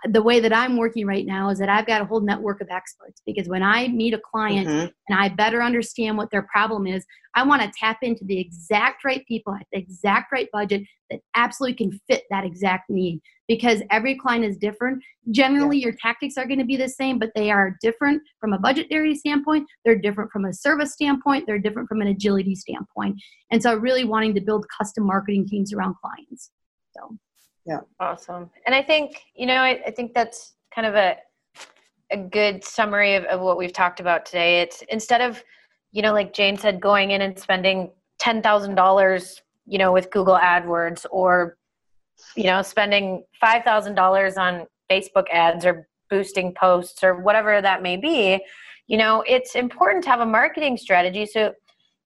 the 0.04 0.22
way 0.22 0.40
that 0.40 0.52
I'm 0.52 0.76
working 0.76 1.06
right 1.06 1.26
now 1.26 1.50
is 1.50 1.58
that 1.58 1.68
I've 1.68 1.86
got 1.86 2.00
a 2.00 2.04
whole 2.04 2.20
network 2.20 2.60
of 2.60 2.68
experts 2.70 3.20
because 3.26 3.48
when 3.48 3.62
I 3.62 3.88
meet 3.88 4.14
a 4.14 4.18
client 4.18 4.68
Mhm. 4.68 4.92
and 5.08 5.18
I 5.18 5.28
better 5.28 5.62
understand 5.62 6.16
what 6.16 6.30
their 6.30 6.42
problem 6.42 6.86
is, 6.86 7.04
I 7.34 7.42
want 7.44 7.62
to 7.62 7.70
tap 7.76 7.98
into 8.02 8.24
the 8.24 8.38
exact 8.38 9.04
right 9.04 9.26
people 9.26 9.54
at 9.54 9.66
the 9.72 9.78
exact 9.78 10.30
right 10.32 10.48
budget 10.52 10.82
that 11.10 11.20
absolutely 11.34 11.76
can 11.76 12.00
fit 12.08 12.24
that 12.30 12.44
exact 12.44 12.90
need 12.90 13.20
because 13.48 13.82
every 13.90 14.14
client 14.14 14.44
is 14.44 14.56
different. 14.56 15.02
Generally, 15.30 15.78
your 15.78 15.92
tactics 15.92 16.36
are 16.36 16.46
going 16.46 16.58
to 16.58 16.64
be 16.64 16.76
the 16.76 16.88
same, 16.88 17.18
but 17.18 17.30
they 17.34 17.50
are 17.50 17.76
different 17.80 18.22
from 18.40 18.52
a 18.52 18.58
budgetary 18.58 19.14
standpoint, 19.14 19.66
they're 19.84 19.98
different 19.98 20.30
from 20.30 20.44
a 20.44 20.52
service 20.52 20.92
standpoint, 20.92 21.46
they're 21.46 21.58
different 21.58 21.88
from 21.88 22.00
an 22.00 22.08
agility 22.08 22.54
standpoint. 22.54 23.20
And 23.50 23.62
so, 23.62 23.74
really 23.74 24.04
wanting 24.04 24.34
to 24.34 24.40
build 24.40 24.66
custom 24.76 25.04
marketing 25.04 25.46
teams 25.46 25.72
around 25.72 25.96
clients. 25.96 26.50
So, 26.96 27.16
Awesome. 28.00 28.50
And 28.66 28.74
I 28.74 28.82
think, 28.82 29.22
you 29.34 29.46
know, 29.46 29.56
I, 29.56 29.80
I 29.86 29.90
think 29.90 30.14
that's 30.14 30.54
kind 30.74 30.86
of 30.86 30.94
a 30.94 31.16
a 32.10 32.16
good 32.16 32.64
summary 32.64 33.14
of, 33.14 33.24
of 33.24 33.40
what 33.40 33.58
we've 33.58 33.72
talked 33.72 34.00
about 34.00 34.24
today. 34.24 34.62
It's 34.62 34.82
instead 34.88 35.20
of, 35.20 35.42
you 35.92 36.00
know, 36.00 36.12
like 36.12 36.32
Jane 36.32 36.56
said, 36.56 36.80
going 36.80 37.10
in 37.10 37.20
and 37.20 37.38
spending 37.38 37.90
ten 38.18 38.42
thousand 38.42 38.74
dollars, 38.74 39.42
you 39.66 39.78
know, 39.78 39.92
with 39.92 40.10
Google 40.10 40.36
AdWords 40.36 41.04
or, 41.10 41.58
you 42.34 42.44
know, 42.44 42.62
spending 42.62 43.24
five 43.40 43.62
thousand 43.64 43.94
dollars 43.94 44.36
on 44.36 44.66
Facebook 44.90 45.28
ads 45.30 45.66
or 45.66 45.86
boosting 46.08 46.54
posts 46.54 47.04
or 47.04 47.20
whatever 47.20 47.60
that 47.60 47.82
may 47.82 47.96
be, 47.96 48.42
you 48.86 48.96
know, 48.96 49.22
it's 49.26 49.54
important 49.54 50.02
to 50.04 50.10
have 50.10 50.20
a 50.20 50.26
marketing 50.26 50.78
strategy 50.78 51.26
so 51.26 51.52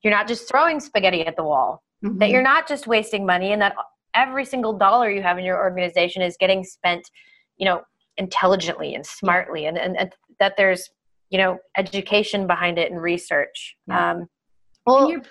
you're 0.02 0.12
not 0.12 0.26
just 0.26 0.48
throwing 0.48 0.80
spaghetti 0.80 1.24
at 1.24 1.36
the 1.36 1.44
wall 1.44 1.84
that 2.02 2.08
mm-hmm. 2.08 2.32
you're 2.32 2.42
not 2.42 2.66
just 2.66 2.88
wasting 2.88 3.24
money 3.24 3.52
and 3.52 3.62
that 3.62 3.76
every 4.14 4.44
single 4.44 4.76
dollar 4.76 5.10
you 5.10 5.22
have 5.22 5.38
in 5.38 5.44
your 5.44 5.58
organization 5.58 6.22
is 6.22 6.36
getting 6.38 6.64
spent 6.64 7.10
you 7.56 7.64
know 7.64 7.82
intelligently 8.16 8.94
and 8.94 9.06
smartly 9.06 9.66
and, 9.66 9.78
and, 9.78 9.98
and 9.98 10.12
that 10.38 10.54
there's 10.56 10.90
you 11.30 11.38
know 11.38 11.58
education 11.76 12.46
behind 12.46 12.78
it 12.78 12.90
and 12.90 13.00
research 13.00 13.76
Yeah. 13.86 14.10
um, 14.10 14.16
and 14.18 14.28
well 14.86 15.10
your, 15.10 15.22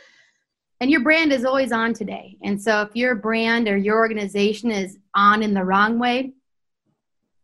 and 0.82 0.89
your 0.89 1.02
brand 1.02 1.32
is 1.32 1.46
always 1.46 1.72
on 1.72 1.94
today. 1.94 2.38
And 2.44 2.60
so 2.60 2.82
if 2.82 2.96
your 2.96 3.13
brand 3.13 3.67
or 3.67 3.78
your 3.78 3.98
organization 3.98 4.72
is 4.72 4.98
on 5.13 5.44
in 5.44 5.54
the 5.54 5.63
wrong 5.63 6.00
way 6.00 6.34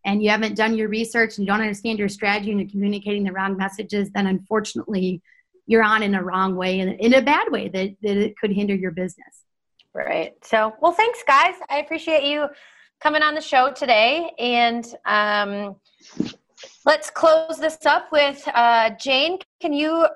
and 0.03 0.23
you 0.23 0.31
haven't 0.31 0.55
done 0.55 0.75
your 0.75 0.89
research 0.89 1.37
and 1.37 1.45
you 1.45 1.53
don't 1.53 1.61
understand 1.61 1.99
your 1.99 2.09
strategy 2.09 2.49
and 2.49 2.59
you're 2.59 2.69
communicating 2.69 3.23
the 3.23 3.31
wrong 3.31 3.55
messages, 3.55 4.09
then 4.09 4.25
unfortunately 4.25 5.21
you're 5.67 5.83
on 5.83 6.01
in 6.01 6.15
a 6.15 6.23
wrong 6.23 6.55
way 6.55 6.79
and 6.79 6.99
in 6.99 7.13
a 7.13 7.21
bad 7.21 7.51
way 7.51 7.69
that, 7.69 7.95
that 8.01 8.17
it 8.17 8.35
could 8.39 8.51
hinder 8.51 8.73
your 8.73 8.89
business. 8.89 9.43
Right. 9.93 10.33
So 10.43 10.73
well 10.81 10.91
thanks 10.91 11.23
guys. 11.27 11.55
I 11.69 11.79
appreciate 11.79 12.23
you 12.23 12.47
coming 13.01 13.21
on 13.21 13.35
the 13.35 13.41
show 13.41 13.71
today. 13.71 14.31
And 14.39 14.85
um, 15.05 15.75
let's 16.85 17.09
close 17.09 17.57
this 17.57 17.85
up 17.85 18.11
with 18.11 18.47
uh, 18.53 18.91
jane 18.99 19.37
can 19.61 19.73
you 19.73 20.07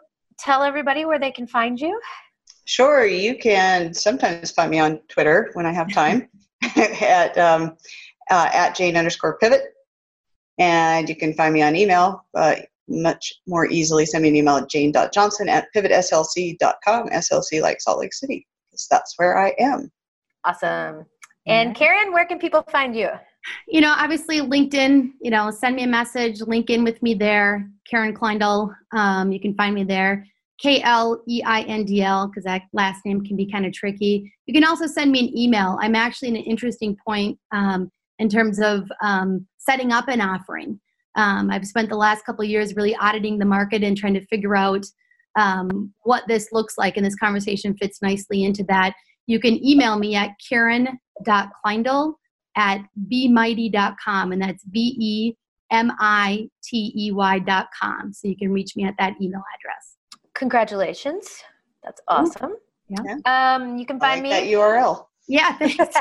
tell 0.42 0.64
everybody 0.64 1.06
where 1.06 1.20
they 1.20 1.32
can 1.32 1.48
find 1.48 1.80
you? 1.80 2.00
Sure, 2.66 3.06
you 3.06 3.38
can 3.38 3.94
sometimes 3.94 4.52
find 4.52 4.72
me 4.72 4.80
on 4.80 5.00
Twitter 5.08 5.50
when 5.54 5.66
I 5.66 5.74
have 5.74 5.92
time 5.92 6.30
at 6.76 7.38
um, 7.38 7.76
uh, 8.30 8.50
at 8.54 8.76
Jane 8.76 8.96
underscore 8.96 9.38
pivot, 9.40 9.62
and 10.58 11.10
you 11.10 11.16
can 11.16 11.34
find 11.34 11.54
me 11.54 11.62
on 11.62 11.76
email. 11.76 12.26
Uh, 12.34 12.56
much 12.88 13.34
more 13.48 13.68
easily, 13.68 14.06
send 14.06 14.24
me 14.24 14.30
an 14.30 14.36
email 14.36 14.58
at 14.58 14.70
jane.johnson 14.70 15.50
at 15.50 15.68
pivotslc.com. 15.76 17.10
SLC 17.10 17.62
like 17.62 17.82
Salt 17.82 18.00
Lake 18.00 18.14
City, 18.14 18.46
because 18.82 18.88
that's 18.90 19.14
where 19.18 19.38
I 19.38 19.54
am. 19.60 19.92
awesome 20.46 21.06
and 21.48 21.76
karen 21.76 22.14
where 22.14 22.26
can 22.26 22.40
people 22.40 22.64
find 22.72 22.96
you 22.96 23.10
you 23.68 23.82
know, 23.82 23.94
obviously 23.98 24.40
LinkedIn, 24.40 25.14
you 25.22 25.32
know, 25.32 25.52
send 25.52 25.76
me 25.76 25.84
a 25.84 25.88
message, 25.88 26.42
link 26.42 26.70
in 26.70 26.84
with 26.84 27.02
me 27.02 27.14
there. 27.14 27.70
Karen 27.90 28.14
Kleindl, 28.14 28.74
um, 28.94 29.32
you 29.32 29.40
can 29.40 29.56
find 29.56 29.74
me 29.74 29.84
there. 29.84 30.26
K 30.60 30.82
L 30.84 31.24
E 31.28 31.42
I 31.44 31.62
N 31.64 31.86
D 31.86 32.04
L, 32.04 32.28
because 32.28 32.44
that 32.44 32.64
last 32.72 33.04
name 33.04 33.24
can 33.26 33.36
be 33.36 33.52
kind 33.52 33.66
of 33.66 33.74
tricky. 33.74 34.32
You 34.46 34.54
can 34.54 34.64
also 34.64 34.86
send 34.86 35.12
me 35.12 35.20
an 35.22 35.38
email. 35.38 35.78
I'm 35.82 35.96
actually 35.96 36.30
in 36.30 36.36
an 36.36 36.44
interesting 36.44 36.96
point 37.06 37.40
um, 37.52 37.90
in 38.20 38.30
terms 38.30 38.60
of 38.60 38.88
um, 39.02 39.48
setting 39.58 39.92
up 39.92 40.08
an 40.08 40.22
offering. 40.22 40.80
Um, 41.16 41.50
I've 41.50 41.66
spent 41.66 41.90
the 41.90 41.98
last 41.98 42.26
couple 42.26 42.44
of 42.44 42.50
years 42.50 42.76
really 42.76 42.96
auditing 42.96 43.40
the 43.40 43.46
market 43.46 43.84
and 43.84 43.98
trying 43.98 44.14
to 44.14 44.26
figure 44.28 44.56
out 44.56 44.86
um, 45.38 45.94
what 46.04 46.24
this 46.28 46.50
looks 46.52 46.78
like, 46.78 46.98
and 46.98 47.06
this 47.06 47.16
conversation 47.16 47.76
fits 47.78 48.02
nicely 48.02 48.44
into 48.44 48.64
that. 48.66 48.94
You 49.28 49.40
can 49.40 49.64
email 49.66 49.98
me 49.98 50.16
at 50.16 50.32
karen.kleindl 50.50 52.14
at 52.58 52.82
bemighty.com, 53.12 54.32
and 54.32 54.42
that's 54.42 54.64
B 54.66 54.96
E 55.00 55.34
M 55.72 55.92
I 56.00 56.50
T 56.64 56.94
E 56.96 57.12
Y.com. 57.12 58.14
So 58.14 58.28
you 58.28 58.38
can 58.38 58.52
reach 58.52 58.76
me 58.76 58.84
at 58.84 58.96
that 59.00 59.14
email 59.22 59.42
address. 59.58 59.96
Congratulations. 60.34 61.42
That's 61.84 62.02
awesome. 62.08 62.56
Yeah. 62.90 63.18
Um, 63.26 63.78
you 63.78 63.86
can 63.86 63.98
I 63.98 64.00
find 64.00 64.28
like 64.28 64.44
that. 64.44 64.52
URL. 64.52 65.06
Yeah, 65.28 65.58
thanks. 65.58 65.88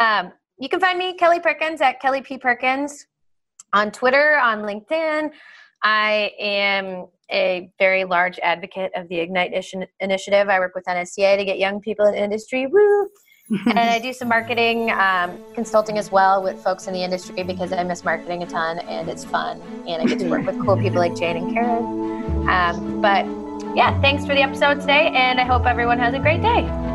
um, 0.00 0.32
you 0.58 0.68
can 0.68 0.80
find 0.80 0.98
me, 0.98 1.14
Kelly 1.14 1.40
Perkins, 1.40 1.80
at 1.80 2.00
Kelly 2.00 2.22
P. 2.22 2.38
Perkins 2.38 3.06
on 3.72 3.90
Twitter, 3.90 4.38
on 4.38 4.60
LinkedIn. 4.60 5.30
I 5.84 6.32
am 6.40 7.06
a 7.30 7.70
very 7.78 8.04
large 8.04 8.38
advocate 8.42 8.90
of 8.96 9.08
the 9.08 9.20
Ignite 9.20 9.52
initiative. 10.00 10.48
I 10.48 10.58
work 10.58 10.74
with 10.74 10.84
NSCA 10.84 11.36
to 11.36 11.44
get 11.44 11.58
young 11.58 11.80
people 11.80 12.06
in 12.06 12.14
industry. 12.14 12.66
Woo! 12.66 13.08
and 13.66 13.78
I 13.78 13.98
do 13.98 14.14
some 14.14 14.28
marketing 14.28 14.90
um, 14.90 15.38
consulting 15.54 15.98
as 15.98 16.10
well 16.10 16.42
with 16.42 16.62
folks 16.64 16.86
in 16.86 16.94
the 16.94 17.04
industry 17.04 17.42
because 17.42 17.72
I 17.72 17.82
miss 17.84 18.02
marketing 18.02 18.42
a 18.42 18.46
ton 18.46 18.78
and 18.80 19.08
it's 19.10 19.24
fun. 19.24 19.60
And 19.86 20.02
I 20.02 20.06
get 20.06 20.18
to 20.20 20.28
work 20.28 20.46
with 20.46 20.58
cool 20.64 20.78
people 20.78 20.98
like 20.98 21.14
Jane 21.14 21.36
and 21.36 21.52
Karen. 21.52 22.48
Um, 22.48 23.02
but 23.02 23.26
yeah, 23.76 24.00
thanks 24.00 24.24
for 24.24 24.34
the 24.34 24.40
episode 24.40 24.80
today, 24.80 25.10
and 25.14 25.40
I 25.40 25.44
hope 25.44 25.66
everyone 25.66 25.98
has 25.98 26.14
a 26.14 26.18
great 26.18 26.40
day. 26.40 26.93